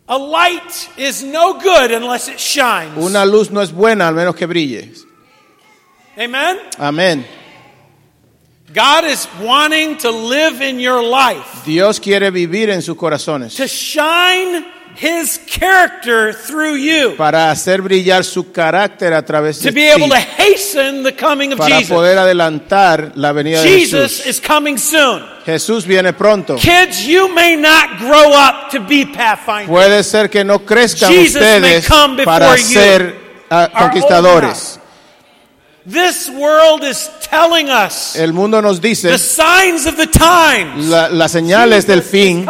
[0.06, 2.96] A light is no good unless it shines.
[2.96, 4.94] Una luz no es buena al menos que brille.
[6.16, 6.58] Amen?
[6.78, 7.26] Amén.
[8.74, 13.66] God is wanting to live in your life, Dios quiere vivir en sus corazones to
[13.66, 14.64] shine
[14.94, 19.68] His character through you, para hacer brillar su carácter a través de ti.
[19.68, 21.96] to be able to hasten the coming of para Jesus.
[21.96, 24.26] poder adelantar la venida de Jesus Jesús.
[24.26, 25.22] is coming soon.
[25.46, 26.56] Jesús viene pronto.
[26.56, 29.68] Kids, you may not grow up to be pathfinders.
[29.68, 33.14] Puede ser que no crezcan Jesus may ustedes come before para ser
[33.50, 34.77] ah, old conquistadores.
[35.90, 40.86] This world is telling us El mundo nos dice the signs of the times.
[40.86, 42.44] la- las señales del fin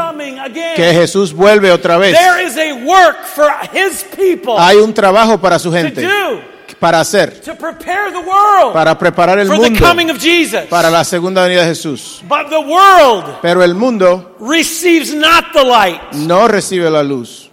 [0.74, 2.16] que Jesús vuelve otra vez.
[2.18, 6.40] There is a work for His people Hay un trabajo para su to gente, do
[6.80, 10.62] para hacer, to prepare the world para preparar el for the mundo coming of Jesus.
[10.68, 12.20] para la segunda venida de Jesús.
[12.28, 16.00] But the world Pero el mundo receives not the light.
[16.12, 17.47] no recibe la luz.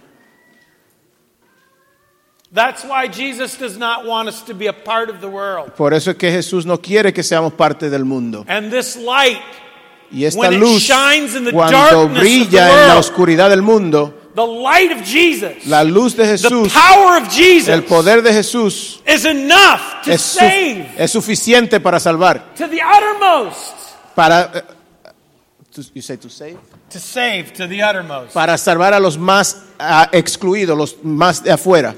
[2.56, 5.74] That's why Jesus does not want us to be a part of the world.
[5.76, 8.46] Por eso es que Jesús no quiere que seamos parte del mundo.
[8.48, 9.42] And this light,
[10.10, 12.96] Y esta when it luz, shines in the cuando darkness of the brilla en la
[12.98, 17.68] oscuridad del mundo, the light of Jesus, la luz de the Jesús, power of Jesus,
[17.68, 22.54] el poder de Jesús is enough to es, su- save es suficiente para salvar.
[22.56, 23.74] to the uttermost.
[24.14, 24.62] Para, eh,
[25.74, 26.56] to- you say to save?
[26.88, 28.32] To save to the uttermost.
[28.32, 29.62] para salvar a los más
[30.12, 31.94] excluidos, los más de afuera.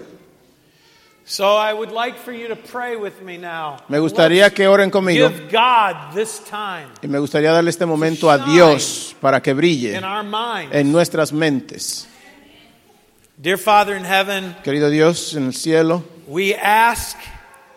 [1.30, 3.76] So I would like for you to pray with me now.
[3.88, 8.30] Me gustaría que oren conmigo Give God this time y me gustaría darle este momento
[8.30, 10.74] a Dios para que brille in our minds.
[10.74, 12.08] en nuestras mentes.
[13.36, 17.18] Dear Father in heaven, Querido Dios en el cielo, we ask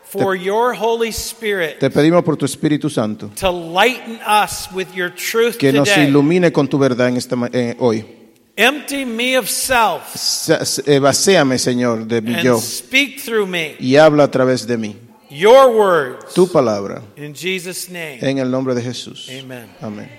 [0.03, 5.09] for your Holy Spirit te pedimos por tu Espíritu Santo to lighten us with your
[5.13, 6.07] truth que nos today.
[6.07, 8.20] ilumine con tu verdad en esta, ma- eh, hoy.
[8.61, 10.47] Empty me of self
[10.87, 14.77] eh, Vacíame, Señor, de mi and yo speak through me y habla a través de
[14.77, 14.95] mí
[15.29, 16.33] your words.
[16.35, 18.19] tu palabra In Jesus' name.
[18.21, 19.27] en el nombre de Jesús.
[19.31, 19.67] Amen.
[19.81, 20.09] Amén.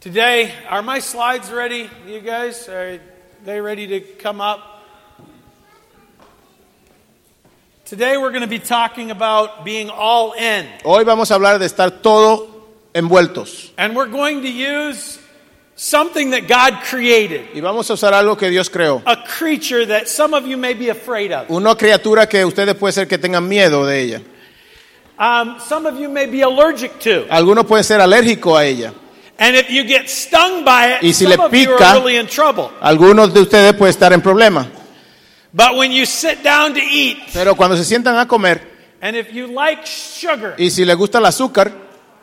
[0.00, 2.66] Today, are my slides ready, you guys?
[2.70, 2.98] Are
[3.44, 4.60] they ready to come up?
[7.84, 10.66] Today, we're going to be talking about being all in.
[10.82, 12.48] Hoy vamos a hablar de estar todo
[12.94, 15.19] envueltos And we're going to use
[15.80, 19.02] something that God created, y vamos a usar algo que Dios creó.
[19.06, 21.48] a creature that some of you may be afraid of.
[21.48, 24.20] Una criatura que ustedes puede ser que tengan miedo de ella.
[25.18, 27.26] Um, some of you may be allergic to.
[27.30, 28.92] Algunos pueden ser alérgicos a ella.
[29.38, 31.98] And if you get stung by it, Y si some le of you pica- are
[31.98, 32.70] really in trouble.
[32.82, 34.66] Algunos de ustedes pueden estar en problemas.
[35.52, 38.60] But when you sit down to eat, Pero cuando se sientan a comer
[39.00, 41.72] and if you like sugar, y si les gusta el azúcar,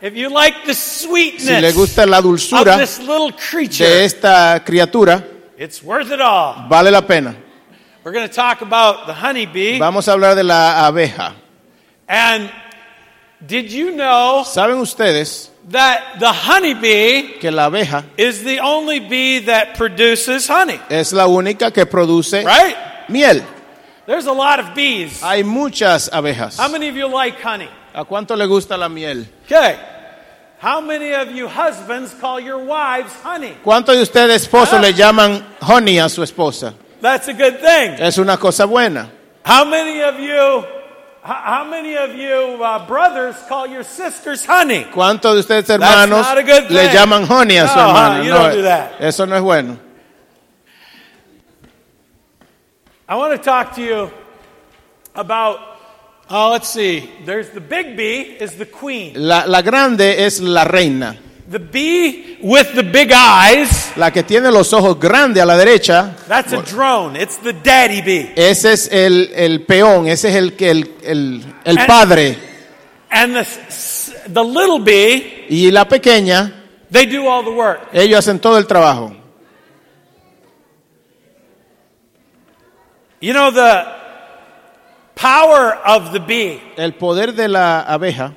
[0.02, 4.06] if you like the si sweetness les gusta la of dulzura this little creature, de
[4.06, 5.24] esta criatura,
[5.58, 6.68] it's worth it all.
[6.70, 7.36] vale la pena.
[8.04, 9.80] We're going to talk about the honeybee.
[9.80, 11.34] Vamos a hablar de la abeja.
[12.08, 12.50] And
[13.46, 19.40] did you know ¿Saben ustedes that the honeybee que la abeja is the only bee
[19.40, 20.80] that produces honey?
[20.90, 22.76] es la única que produce Right?
[23.10, 23.44] miel?
[24.06, 25.22] There's a lot of bees.
[25.22, 26.58] Hay muchas abejas.
[26.58, 27.68] How many of you like honey?
[27.98, 29.28] ¿A cuánto le gusta la miel?
[29.46, 29.76] Okay.
[30.62, 33.58] How many of you husbands call your wives honey?
[33.64, 36.76] ¿Cuántos de ustedes esposos le llaman honey a su esposa?
[37.02, 37.96] That's a good thing.
[38.00, 39.10] Es una cosa buena.
[39.44, 40.64] How many of you
[41.24, 44.86] how many of you uh, brothers call your sisters honey?
[44.94, 46.94] ¿Cuántos de ustedes That's hermanos not a good le thing.
[46.94, 48.14] llaman honey a su No, hermano?
[48.14, 48.92] honey, you No, don't do that.
[49.02, 49.80] Eso no es bueno.
[53.10, 54.12] I want to talk to you
[55.16, 55.77] about
[56.30, 57.10] Oh, let's see.
[57.26, 59.14] There's the big bee is the queen.
[59.16, 61.16] La, la grande es la reina.
[61.50, 66.14] The bee with the big eyes, La que tiene los ojos grandes a la derecha,
[66.28, 67.16] that's a drone.
[67.16, 68.34] It's the daddy bee.
[68.36, 72.38] ese es el, el peón, ese es el, que- el, el, el And- padre.
[73.10, 73.48] And the,
[74.34, 76.52] the little bee, Y la pequeña,
[76.92, 77.88] they do all the work.
[77.94, 79.16] ellos hacen todo el trabajo.
[83.22, 83.86] You know, the
[85.18, 88.34] power of the bee, El poder de la abeja,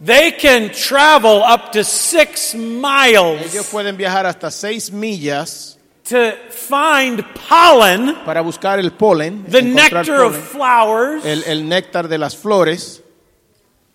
[0.00, 7.24] they can travel up to six miles ellos pueden viajar hasta seis millas to find
[7.48, 12.18] pollen, para buscar el polen, the encontrar nectar of polen, flowers, el, el néctar de
[12.18, 13.02] las flores,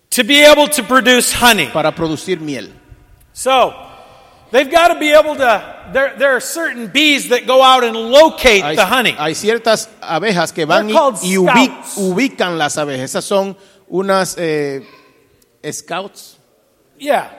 [0.10, 1.68] to be able to produce honey.
[1.68, 2.74] para producir miel.
[3.34, 3.74] So,
[4.52, 5.76] they've got to be able to.
[5.94, 9.12] There, there are certain bees that go out and locate Hay, the honey.
[9.12, 11.98] hay ciertas abejas que van y, They're called y ubi- scouts.
[11.98, 13.10] ubican las abejas.
[13.16, 13.56] Esas son
[13.90, 14.82] unas eh,
[15.72, 16.38] scouts.
[17.00, 17.32] Yeah.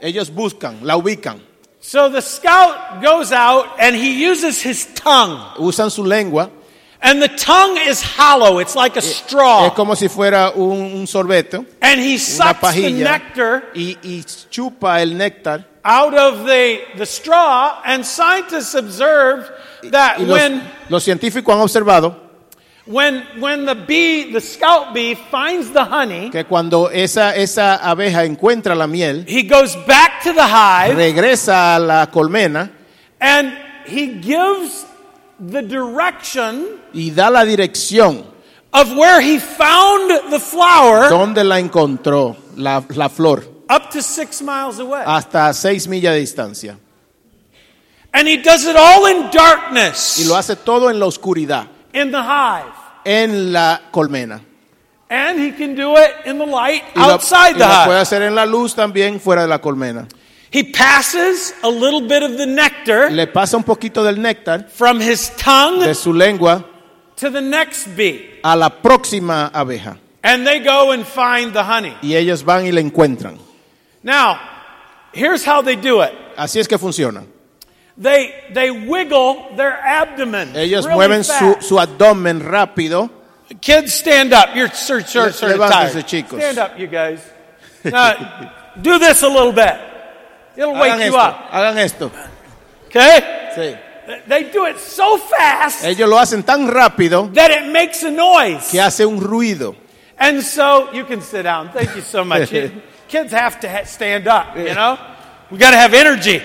[0.00, 1.40] Ellos buscan, la ubican.
[1.80, 5.38] So the scout goes out and he uses his tongue.
[5.58, 6.50] Usan su lengua.
[7.06, 8.58] And the tongue is hollow.
[8.58, 9.70] It's like a eh, Es straw.
[9.74, 11.64] como si fuera un, un sorbeto.
[11.80, 15.64] And he sucks the nectar Y, y chupa el néctar.
[15.84, 17.80] out of the, the straw.
[17.84, 19.48] And scientists observed
[19.92, 22.16] that los, when, los científicos han observado
[22.86, 28.24] when, when the bee, the scout bee, finds the honey, que cuando esa, esa abeja
[28.24, 32.70] encuentra la miel, he goes back to the hive regresa a la colmena
[33.20, 34.84] and he gives
[35.38, 38.24] the direction y da la dirección
[38.72, 44.40] of where he found the flower donde la encontró la, la flor, up to six
[44.42, 45.02] miles away.
[45.06, 46.78] hasta seis millas de distancia.
[48.12, 52.10] And he does it all in darkness Y lo hace todo en la oscuridad, in
[52.10, 52.72] the hive.
[53.04, 54.40] en la colmena.
[55.08, 58.00] And he can do it in the light Y lo, outside y the lo puede
[58.00, 60.08] hacer en la luz también fuera de la colmena.
[60.56, 65.00] He passes a little bit of the nectar Le pasa un poquito del néctar from
[65.00, 66.64] his tongue de su lengua
[67.16, 68.40] to the next bee.
[68.42, 69.98] a la próxima abeja.
[70.22, 71.94] And they go and find the honey.
[72.00, 73.36] Y ellos van y la encuentran.
[74.02, 74.40] Now,
[75.12, 76.14] here's how they do it.
[76.38, 77.26] Así es que funciona.
[77.98, 80.56] They, they wiggle their abdomen.
[80.56, 81.68] Ellos really mueven su, fast.
[81.68, 83.10] su abdomen rápido.
[83.60, 84.56] Kids, stand up.
[84.56, 86.06] You're sort of Levántense, tired.
[86.06, 86.38] chicos.
[86.38, 87.20] Stand up, you guys.
[87.84, 89.95] Now, do this a little bit.
[90.56, 91.50] It'll Hagan wake you esto, up.
[91.50, 92.10] hagan esto.
[92.86, 93.20] Okay?
[93.54, 93.78] Sí.
[94.28, 98.70] They do it so fast Ellos lo hacen tan rápido that it makes a noise.
[98.70, 99.74] que hace un ruido.
[100.18, 101.70] And so you can sit down.
[101.72, 102.48] Thank you so much.
[103.08, 104.96] Kids have to ha- stand up, you know?
[105.50, 106.40] We got to have energy.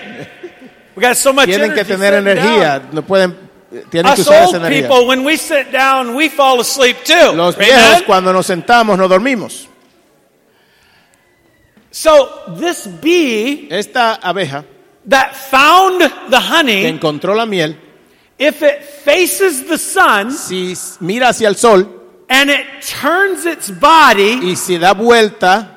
[0.94, 2.80] We got so much Tienen que tener sitting energía.
[2.82, 2.88] down.
[2.94, 3.34] No pueden,
[3.90, 4.82] tienen que Us usar esa old energía.
[4.88, 7.32] people, when we sit down, we fall asleep too.
[7.32, 7.68] Los Amen?
[7.68, 9.68] viejos cuando nos sentamos no dormimos.
[11.92, 14.64] So this bee Esta abeja
[15.06, 17.76] that found the que honey, encontró la miel,
[18.38, 21.84] if it faces the sun si mira hacia el sol
[22.28, 25.76] and it turns its body, y si da vuelta,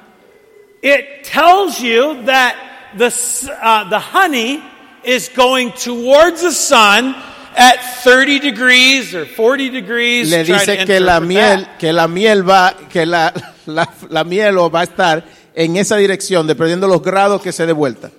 [0.81, 2.55] it tells you that
[2.97, 4.63] the, s- uh, the honey
[5.03, 7.13] is going towards the sun
[7.57, 10.29] at 30 degrees or 40 degrees.
[10.31, 11.77] le Try to dice que la interpret miel, that.
[11.79, 13.33] que la miel va, que la,
[13.65, 15.23] la, la miel o va a estar
[15.55, 18.11] en esa dirección, dependiendo de los grados que se dé vuelta.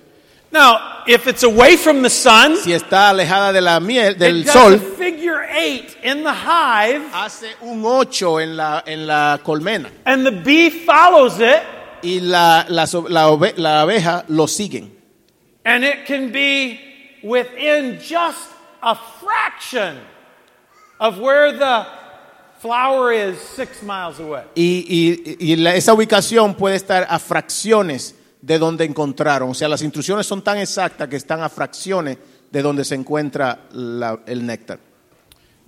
[0.51, 4.45] Now, if it's away from the sun, Si está alejada de la miel, del it
[4.45, 9.39] does sol, a figure eight in the hive, hace un 8 en la, en la
[9.43, 9.89] colmena.
[10.05, 11.61] and the bee follows it,
[12.01, 14.89] Y la, la, so- la ove- la abeja lo siguen.
[15.65, 16.79] and it can be
[17.23, 18.49] within just
[18.81, 19.97] a fraction
[20.99, 21.85] of where the
[22.61, 24.43] flower is six miles away.
[24.55, 29.49] Y, y- y la- esa ubicación puede estar a fracciones de donde encontraron.
[29.49, 32.17] O sea, las instrucciones son tan exactas que están a fracciones
[32.51, 34.79] de donde se encuentra la- el néctar.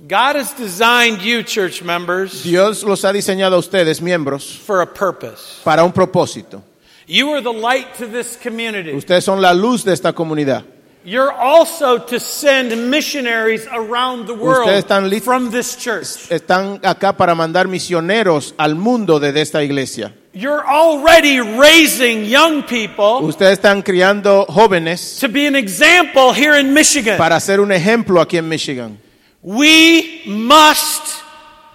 [0.01, 4.85] God has designed you, church members, Dios los ha diseñado a ustedes, miembros, for a
[4.85, 5.59] purpose.
[5.63, 6.63] para un propósito.
[7.05, 8.93] You are the light to this community.
[8.93, 10.63] Ustedes son la luz de esta comunidad.
[11.03, 16.29] You're also to send missionaries around the world Ustedes están from this church.
[16.29, 20.13] Están acá para mandar misioneros al mundo de esta iglesia.
[20.33, 26.73] You're already raising young people Ustedes están criando jóvenes to be an example here in
[26.73, 27.17] Michigan.
[27.17, 28.99] para ser un ejemplo aquí en Michigan.
[29.41, 31.23] We must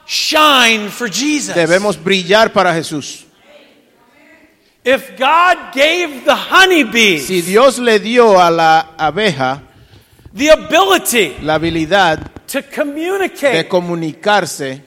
[0.07, 1.55] shine for Jesus.
[1.55, 3.24] Debemos brillar para Jesús.
[4.85, 9.63] If God gave the honeybee Si Dios le dio a la abeja
[10.35, 14.83] the ability la habilidad to de communicate comunicarse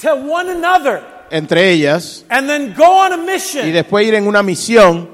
[0.00, 3.72] to one another entre ellas and then go on a y mission.
[3.72, 5.08] después ir en una misión,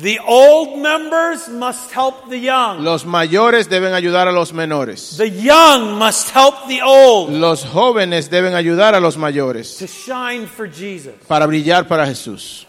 [0.00, 2.84] The old members must help the young.
[2.84, 5.16] los mayores deben ayudar a los menores.
[5.16, 10.46] The young must help the old Los jóvenes deben ayudar a los mayores to shine
[10.46, 11.14] for Jesus.
[11.26, 12.64] para brillar para Jesús.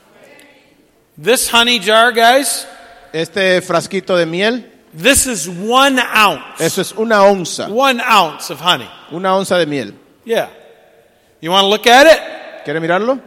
[1.21, 2.65] This honey jar, guys,
[3.13, 6.59] Este frasquito de miel, this is one ounce.
[6.61, 8.89] eso es una onza, One ounce of honey.
[9.11, 9.93] una onza de miel.
[10.25, 10.49] Yeah.
[11.41, 12.63] You want to look at it?
[12.65, 13.19] ¿Quiere mirarlo?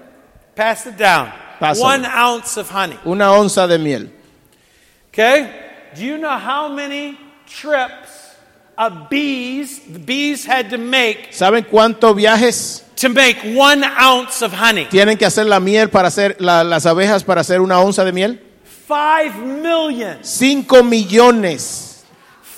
[0.56, 1.32] Pass it down.
[1.80, 2.98] One ounce of honey.
[3.04, 4.10] Una onza de miel.
[5.08, 5.48] Okay?
[5.94, 8.08] Do you know how many trips
[8.78, 14.52] of bees the bees had to make ¿Saben cuántos viajes to make one ounce of
[14.54, 14.86] honey?
[14.86, 18.12] tienen que hacer la miel para hacer la- las abejas para hacer una onza de
[18.12, 18.40] miel?
[18.64, 20.18] Five million.
[20.22, 21.91] Cinco millones.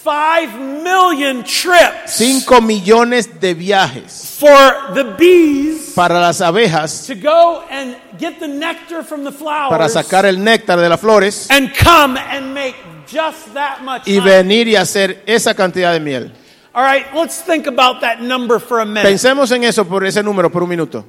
[0.05, 7.65] Five million trips Cinco millones de viajes for the bees para las abejas to go
[7.71, 11.71] and get the nectar from the flowers para sacar el néctar de las flores and
[11.75, 12.77] come and make
[13.11, 16.31] just that much y venir y hacer esa cantidad de miel.
[16.75, 19.09] All right, let's think about that number for a minute.
[19.09, 21.03] Pensemos en eso por ese número por un minuto.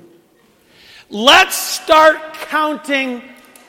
[1.09, 2.17] Let's start
[2.49, 3.21] counting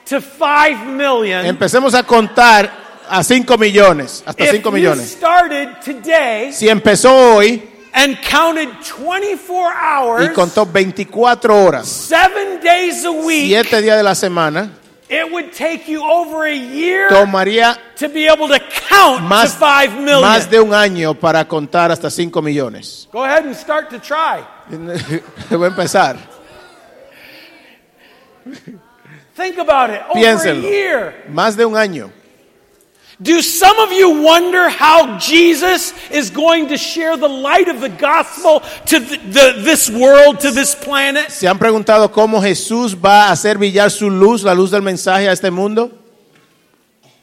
[0.07, 1.45] to 5 million.
[1.45, 5.11] Empecemos a contar a 5 millones, hasta if 5 you millones.
[5.11, 13.05] started today Si empezó hoy and counted 24 y hours, contó 24 horas, 7 days
[13.05, 14.71] a week, 7 días de la semana,
[15.09, 19.59] it would take you over a year tomaría to be able to count más, to
[19.61, 20.21] 5 million.
[20.21, 23.09] más de un año para contar hasta 5 millones.
[23.13, 24.45] Go ahead and start to try.
[25.51, 26.17] Voy a empezar.
[29.37, 30.01] Think about it.
[30.09, 30.67] Over Piénsenlo.
[30.67, 31.25] a year.
[31.29, 32.11] Más de un año.
[33.19, 37.89] Do some of you wonder how Jesus is going to share the light of the
[37.89, 41.31] gospel to the, the, this world, to this planet?
[41.31, 45.29] ¿Se han preguntado cómo Jesús va a hacer brillar su luz, la luz del mensaje
[45.29, 45.91] a este mundo?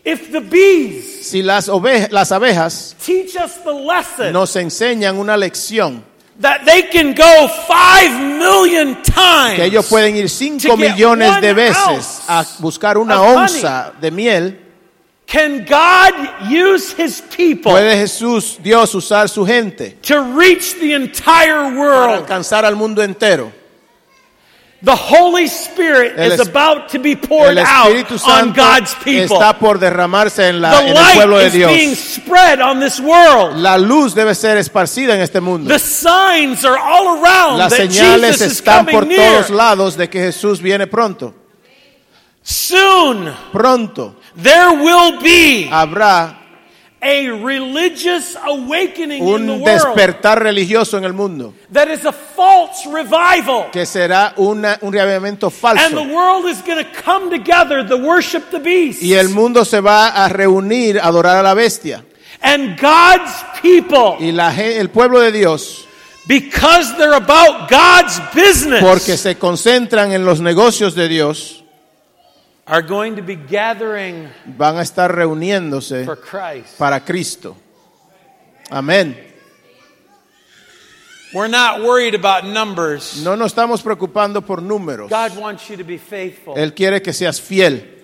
[0.04, 5.38] If the bees Si las, ovejas, las abejas teach us the lesson nos enseñan una
[5.38, 6.04] lección,
[6.42, 12.24] that they can go five million times que ellos pueden ir 5 millones de veces
[12.28, 13.44] a buscar una of honey.
[13.44, 14.60] onza de miel,
[15.34, 16.14] Can God
[16.48, 22.20] use his people puede Jesús, Dios, usar su gente to reach the entire para world?
[22.28, 23.52] alcanzar al mundo entero.
[24.84, 28.62] The Holy Spirit El is es- about to be poured El out Espíritu on Santo
[28.62, 29.38] God's people.
[29.38, 32.00] está por derramarse en, la, The en el light pueblo de is being Dios.
[32.00, 33.56] spread on this world.
[33.58, 35.68] La luz debe ser esparcida en este mundo.
[35.70, 39.32] The signs are all around Las that señales Jesus is están por coming near.
[39.46, 41.34] todos lados de que Jesús viene pronto.
[42.44, 46.38] Soon Pronto there will be habrá
[47.02, 52.12] a religious awakening in the un world despertar religioso en el mundo that is a
[52.12, 53.70] false revival.
[53.72, 56.04] que será una- un reavivamiento And the falso.
[56.14, 59.02] world is going to come together to worship the beast.
[59.02, 62.04] Y el mundo se va a reunir a adorar a la bestia.
[62.42, 65.86] And God's people, Y la, el pueblo de Dios,
[66.28, 71.63] because they're about God's business, porque se concentran en los negocios de Dios,
[72.66, 76.78] are going to be gathering van a estar reuniéndose for Christ.
[76.78, 77.58] para Cristo.
[78.70, 79.16] Amén.
[81.34, 83.24] We're not worried about numbers.
[83.24, 85.10] No nos estamos preocupando por números.
[85.10, 86.56] God wants you to be faithful.
[86.56, 88.03] Él quiere que seas fiel.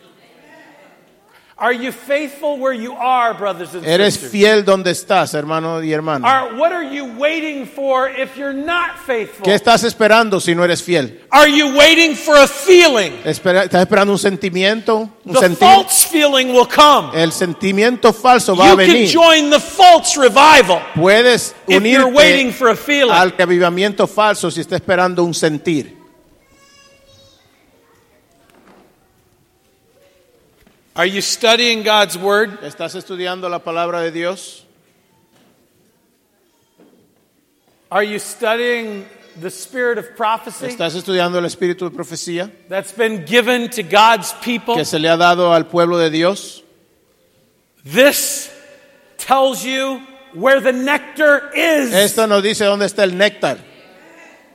[1.61, 4.31] Are you faithful where you are, brothers and Eres sisters?
[4.31, 6.25] fiel donde estás, hermano y hermana.
[6.25, 9.43] Are, what are you waiting for if you're not faithful?
[9.45, 11.19] ¿Qué estás esperando si no eres fiel?
[11.29, 13.11] Are you waiting for a feeling?
[13.25, 15.09] Espera- ¿Estás esperando un sentimiento?
[15.25, 17.11] Un The false feeling will come.
[17.13, 19.09] El sentimiento falso va a You can venir.
[19.13, 23.11] join the false revival Puedes if you're waiting unirte for a feeling.
[23.11, 25.98] al avivamiento falso si estás esperando un sentir.
[30.99, 32.61] Are you studying God's word?
[32.61, 34.65] ¿Estás estudiando la palabra de Dios?
[37.89, 39.05] Are you studying
[39.39, 44.33] the spirit of prophecy ¿Estás estudiando el espíritu de profecía that's been given to God's
[44.41, 44.75] people?
[44.75, 46.63] que se le ha dado al pueblo de Dios?
[47.85, 48.51] This
[49.17, 50.01] tells you
[50.33, 51.93] where the nectar is.
[51.93, 53.57] Esto nos dice dónde está el néctar.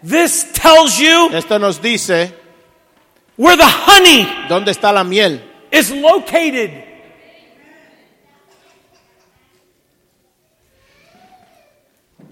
[0.03, 2.35] This tells you Esto nos dice
[3.39, 5.54] where the honey dónde está la miel.
[5.75, 6.71] Is located.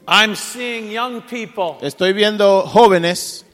[0.06, 3.44] I'm seeing young people Estoy viendo jóvenes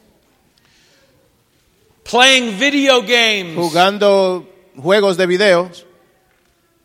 [2.04, 5.70] playing video games jugando juegos de video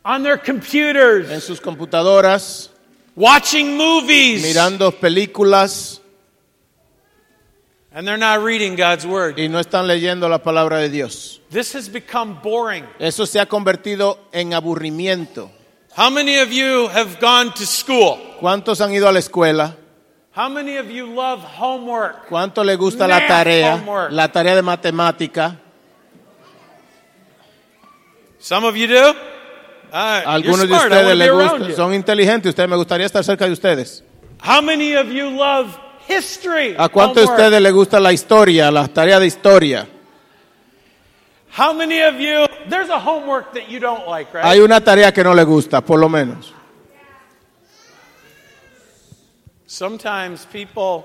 [0.04, 2.70] on their computers, en sus computadoras,
[3.16, 6.02] watching movies, mirando películas
[7.94, 9.38] and they're not reading God's word.
[9.38, 11.40] y no están leyendo la palabra de Dios.
[11.50, 12.84] This has become boring.
[12.98, 15.50] Eso se ha convertido en aburrimiento.
[15.96, 18.18] How many of you have gone to school?
[18.40, 19.76] ¿Cuántos han ido a la escuela?
[20.36, 22.26] How many of you love homework?
[22.28, 23.74] ¿Cuánto le gusta la Math tarea?
[23.76, 24.10] homework.
[24.10, 25.60] La tarea de matemática.
[28.40, 29.14] Some of you do.
[29.92, 31.76] Uh, Algunos de ustedes wanna be les around gusta, you.
[31.76, 32.48] son inteligentes.
[32.50, 34.02] Ustedes me gustaría estar cerca de ustedes.
[34.42, 36.74] How many of you love history?
[36.78, 39.86] ¿A cuántos de ustedes les gusta la historia, la tarea de historia?
[41.56, 42.46] How many of you?
[42.68, 44.44] There's a homework that you don't like, right?
[44.44, 46.52] Hay una tarea que no le gusta, por lo menos.
[49.66, 51.04] Sometimes people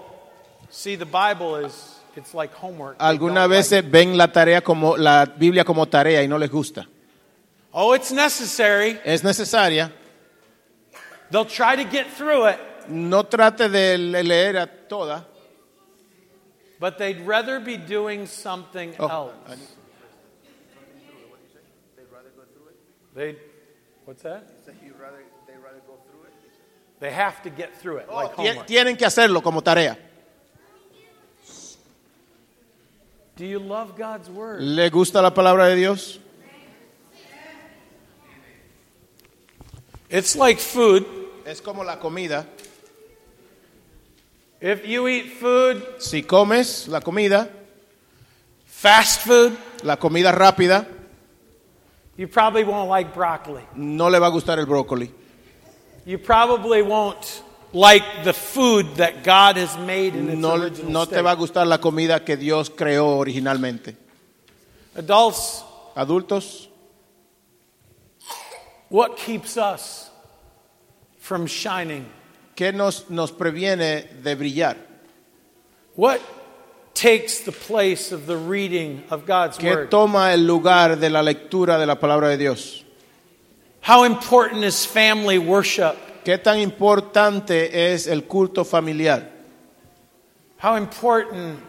[0.69, 2.97] see the Bible as it's like homework.
[2.99, 6.87] Algunas like veces ven la tarea como la Biblia como tarea y no les gusta.
[7.71, 8.99] Oh, it's necessary.
[9.03, 9.91] Es necesaria.
[11.31, 12.59] They'll try to get through it,
[12.89, 15.25] No trate de le- leer a toda.
[16.79, 19.33] but they'd rather be doing something Oh, else.
[23.15, 23.35] They,
[24.05, 24.43] what's that?
[26.99, 28.67] They have to get through it, like Tien- homework.
[28.67, 29.97] Tienen que hacerlo como tarea.
[33.35, 34.61] Do you love God's word?
[34.61, 36.19] ¿Le gusta la palabra de Dios?
[40.09, 41.05] It's like food.
[41.45, 42.45] Es como la comida.
[44.61, 47.47] If you eat food, Si comes la comida,
[48.65, 50.85] fast food, la comida rápida,
[52.17, 53.63] you probably won't like broccoli.
[53.75, 55.09] no le va a gustar el brócoli.
[56.05, 57.41] You probably won't
[57.71, 61.15] like the food that God has made in its No, original no state.
[61.17, 63.95] te va a gustar la comida que Dios creó originalmente.
[64.95, 65.63] Adults,
[65.95, 66.67] Adultos,
[68.89, 70.09] what keeps us
[71.19, 72.05] from shining?
[72.59, 74.75] ¿Qué nos, nos previene de brillar?
[75.95, 76.19] What
[76.93, 79.89] takes the place of the reading of God's ¿Qué word?
[79.89, 82.83] toma el lugar de la lectura de la palabra de Dios?
[83.81, 85.95] How important is family worship?
[86.25, 89.29] ¿Qué tan importante es el culto familiar?
[90.61, 91.61] How important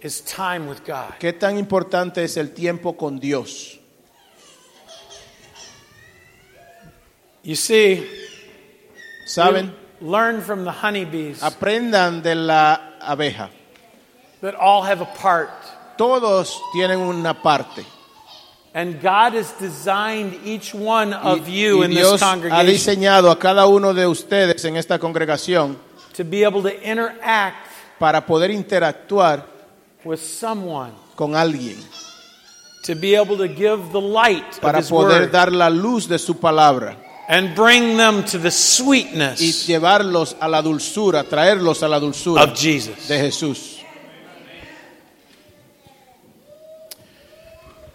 [0.00, 1.18] is time with God?
[1.20, 3.78] ¿Qué tan importante es el tiempo con Dios?
[7.42, 8.21] You see,
[9.32, 9.72] ¿Saben?
[10.02, 13.48] learn from the honeybees Aprendan de la abeja.
[14.42, 15.50] that all have a part.
[15.96, 17.84] Todos tienen una parte.
[18.74, 22.66] And God has designed each one of Y, you y in this Dios ha congregation
[22.66, 25.76] diseñado a cada uno de ustedes en esta congregación
[26.14, 27.68] to be able to interact
[27.98, 29.44] para poder interactuar
[30.04, 31.78] with someone, con alguien,
[32.84, 36.08] to be able to give the light of para His poder word dar la luz
[36.08, 36.96] de su palabra
[37.32, 42.42] and bring them to the y sweetness llevarlos a la dulzura, traerlos a la dulzura
[42.42, 43.08] of Jesus.
[43.08, 43.78] de Jesús.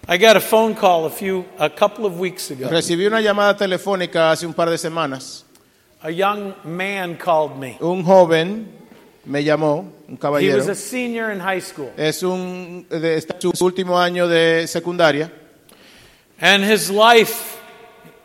[0.09, 2.68] I got a phone call a few, a couple of weeks ago.
[2.68, 5.43] Recibí una llamada telefónica hace un par de semanas.
[6.01, 7.77] A young man called me.
[7.80, 8.72] Un joven
[9.26, 10.57] me llamó, un He caballero.
[10.57, 14.65] was a senior in high school, Es un de está en su último año de
[14.68, 15.30] secundaria
[16.39, 17.56] and his life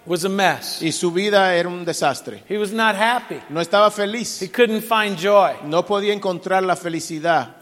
[0.06, 0.82] was a mess.
[0.82, 2.42] y su vida era un desastre.
[2.48, 3.40] He was not happy.
[3.48, 4.40] No estaba feliz.
[4.40, 5.54] He couldn't find joy.
[5.64, 7.54] No podía encontrar la felicidad.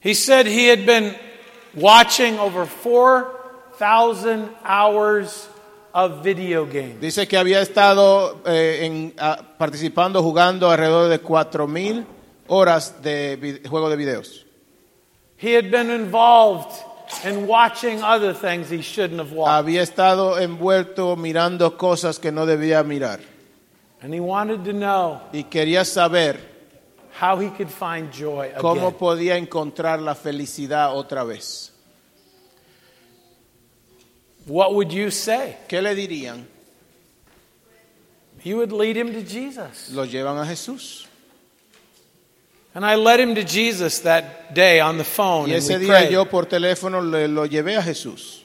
[0.00, 1.14] He said he had been
[1.74, 5.48] watching over 4,000 hours
[5.92, 7.00] of video games.
[7.00, 12.04] Dice que había estado eh, en, ah, participando, jugando alrededor de 4.000
[12.46, 14.44] horas de juego de videos.
[15.36, 16.72] He had been involved
[17.24, 19.50] in watching other things he shouldn't have watched.
[19.66, 23.20] Había estado envuelto mirando cosas que no debía mirar.
[24.00, 26.38] And he wanted to know Y quería saber
[27.18, 28.98] how he could find joy cómo again.
[28.98, 31.72] podía encontrar la felicidad otra vez.
[34.46, 35.56] What would you say?
[35.68, 36.44] ¿Qué le dirían?
[38.44, 39.90] You would lead him to Jesus.
[39.92, 41.07] Lo llevan a Jesús.
[42.78, 45.48] And I led him to Jesus that day on the phone.
[45.48, 46.12] Y And ese we día prayed.
[46.12, 48.42] yo por teléfono le, lo llevé a Jesús.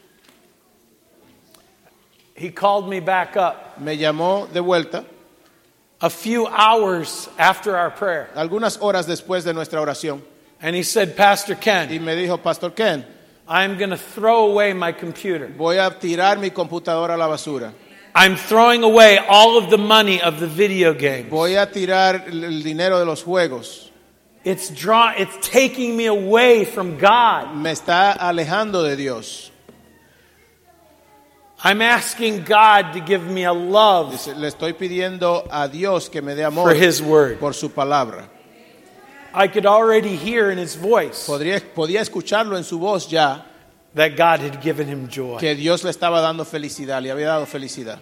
[2.34, 5.05] He called me back up Me llamó de vuelta
[6.01, 8.31] a few hours after our prayer.
[8.34, 10.23] algunas horas después de nuestra oración
[10.60, 13.05] And he said, Pastor y Ken, me dijo, Pastor Ken,
[13.47, 15.47] I'm going to throw away my computer.
[15.47, 17.72] voy a tirar mi computadora a la basura.
[18.15, 21.30] I'm throwing away all of the money of the video games.
[21.30, 23.91] Voy a tirar el el dinero de los juegos.
[24.44, 27.56] It's draw it's taking me away from God.
[27.56, 29.52] Me está alejando de Dios.
[31.64, 36.22] I'm asking God to give me a love Dice, Le estoy pidiendo a Dios que
[36.22, 37.40] me dé amor for his word.
[37.40, 38.28] por su palabra.
[39.34, 43.44] I could already hear in his voice podría, podía escucharlo en su voz ya
[43.95, 45.40] that God had given him joy.
[45.40, 47.99] que Dios le estaba dando felicidad, le había dado felicidad.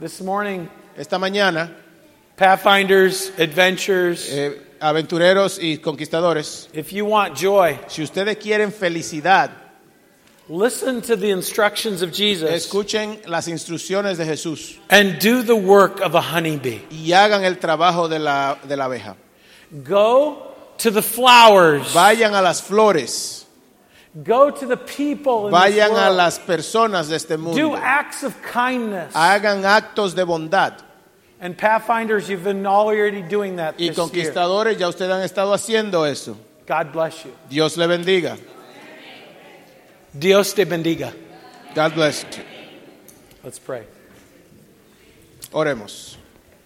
[0.00, 1.70] This morning, Esta mañana,
[2.36, 9.50] Pathfinders, adventures, eh, aventureros y conquistadores, if you want joy, si ustedes quieren felicidad,
[10.48, 16.00] listen to the instructions of Jesus escuchen las instrucciones de Jesús and do the work
[16.00, 16.82] of a honeybee.
[16.90, 19.16] y hagan el trabajo de la, de la abeja.
[19.84, 21.92] Go to the flowers.
[21.92, 23.44] Vayan a las flores,
[24.24, 29.12] Go to the people vayan a las personas de este Do mundo, acts of kindness.
[29.14, 30.72] hagan actos de bondad.
[31.40, 34.06] And Pathfinders, you've been already doing that Y this year.
[34.06, 36.36] conquistadores, ya ustedes han estado haciendo eso.
[36.66, 37.32] God bless you.
[37.48, 38.36] Dios le bendiga.
[40.18, 41.14] Dios te bendiga.
[41.74, 42.42] God bless you.
[43.44, 43.84] Let's pray.
[45.52, 46.16] Oremos.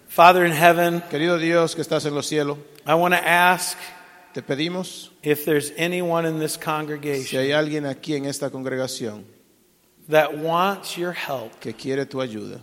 [0.07, 3.77] Father in heaven, Querido Dios que estás en los cielos, I want to ask
[4.33, 9.23] te pedimos if there's anyone in this congregation si hay alguien aquí en esta congregación
[10.09, 12.59] that wants your help que quiere tu ayuda,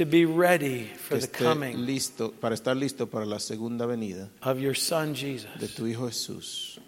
[0.00, 3.84] to be ready for que the esté coming listo para estar listo para la segunda
[3.86, 5.74] venida of your son de Jesus.
[5.76, 6.78] tu Hijo Jesús.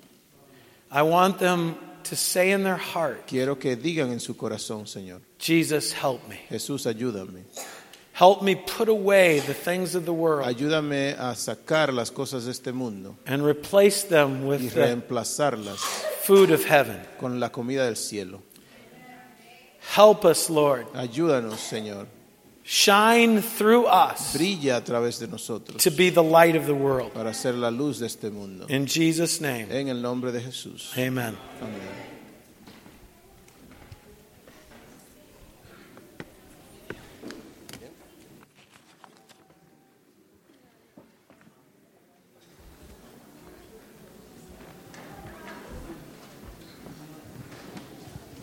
[0.90, 1.74] I want them
[2.04, 6.40] to say in their heart, Quiero que digan en su corazón, Señor, Jesus, help me.
[6.48, 7.44] Jesús, ayúdame.
[8.14, 12.52] Help me put away the things of the world Ayúdame a sacar las cosas de
[12.52, 15.80] este mundo and replace them y with the reemplazarlas
[16.24, 16.98] food of heaven.
[17.20, 18.40] con la comida del cielo.
[19.80, 20.86] Help us, Lord.
[20.94, 22.06] Ayúdanos, Señor.
[22.74, 27.12] Shine through us Brilla a través de nosotros to be the light of the world.
[27.12, 28.64] para ser la luz de este mundo.
[28.70, 30.90] In Jesus' name, En el nombre de Jesús.
[30.96, 31.36] amen.
[31.60, 32.02] Amén.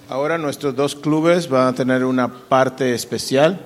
[0.08, 3.60] Ahora nuestros dos clubes van a tener una parte especial.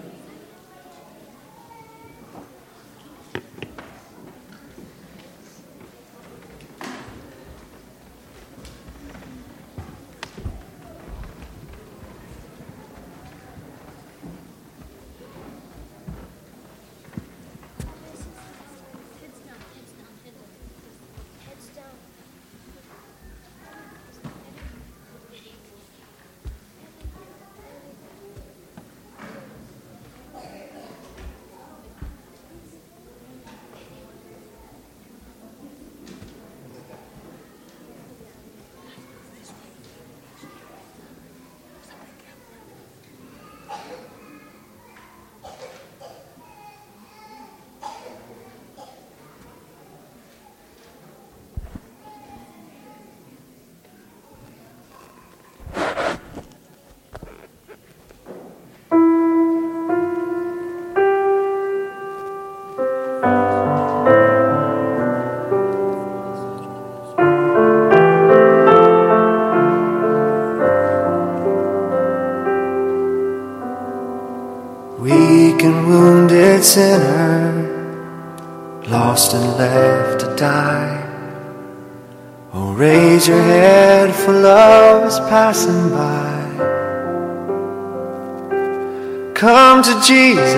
[89.83, 90.53] To Jesus,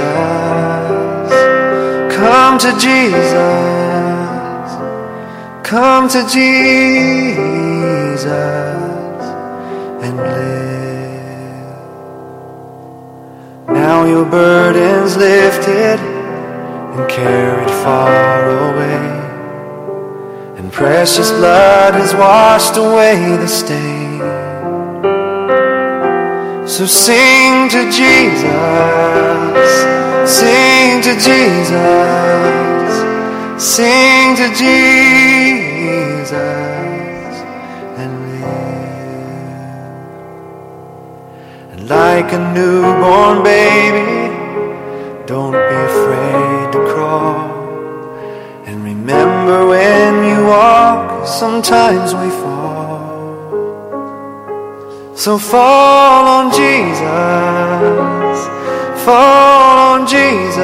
[2.16, 3.34] come to Jesus,
[5.64, 8.26] come to Jesus
[10.04, 11.66] and live.
[13.68, 19.10] Now your burden's lifted and carried far away,
[20.60, 24.05] and precious blood has washed away the stain.
[26.76, 28.52] So sing to Jesus,
[30.30, 31.80] sing to Jesus,
[33.58, 36.32] sing to Jesus
[37.96, 38.60] and live.
[41.72, 44.36] And like a newborn baby,
[45.26, 47.48] don't be afraid to crawl.
[48.66, 52.65] And remember when you walk, sometimes we fall.
[55.26, 57.02] So fall on Jesus,
[59.04, 60.62] fall on Jesus,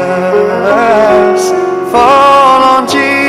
[1.92, 3.26] fall on Jesus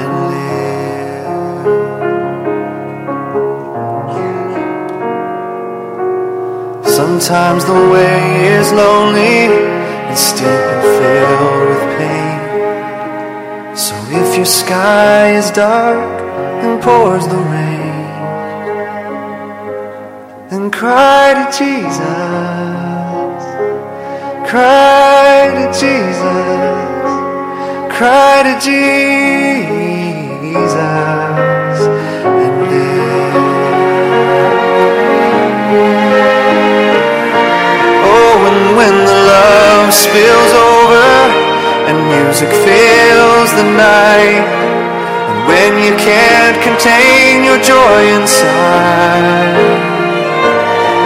[0.00, 0.64] and live.
[6.86, 9.52] Sometimes the way is lonely
[10.08, 12.40] and steep and filled with pain.
[13.76, 16.22] So if your sky is dark
[16.64, 17.69] and pours the rain,
[20.80, 22.00] cry to Jesus,
[24.48, 27.10] cry to Jesus,
[27.92, 29.12] cry to Jesus,
[32.24, 33.36] and live.
[38.08, 41.12] Oh, and when the love spills over
[41.92, 44.48] and music fills the night,
[45.28, 49.99] and when you can't contain your joy inside,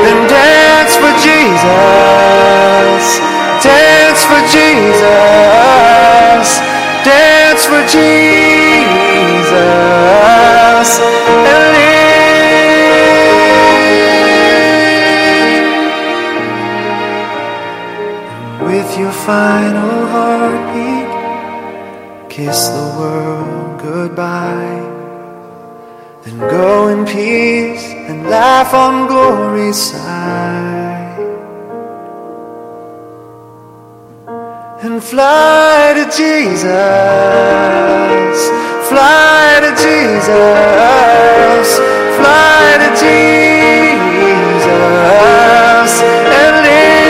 [0.05, 3.05] then dance for Jesus,
[3.64, 6.48] dance for Jesus,
[7.09, 8.20] dance for Jesus,
[11.51, 12.05] and live.
[18.68, 21.09] With your final heartbeat,
[22.28, 24.82] kiss the world goodbye.
[26.24, 27.84] Then go in peace
[28.35, 31.20] laugh on glory's side.
[34.85, 36.66] And fly to Jesus,
[38.90, 41.66] fly to Jesus,
[42.19, 43.93] fly to Jesus,
[46.40, 47.05] and live.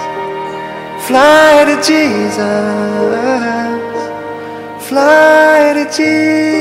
[1.08, 2.99] Fly to Jesus.
[4.90, 6.59] Fly to Jesus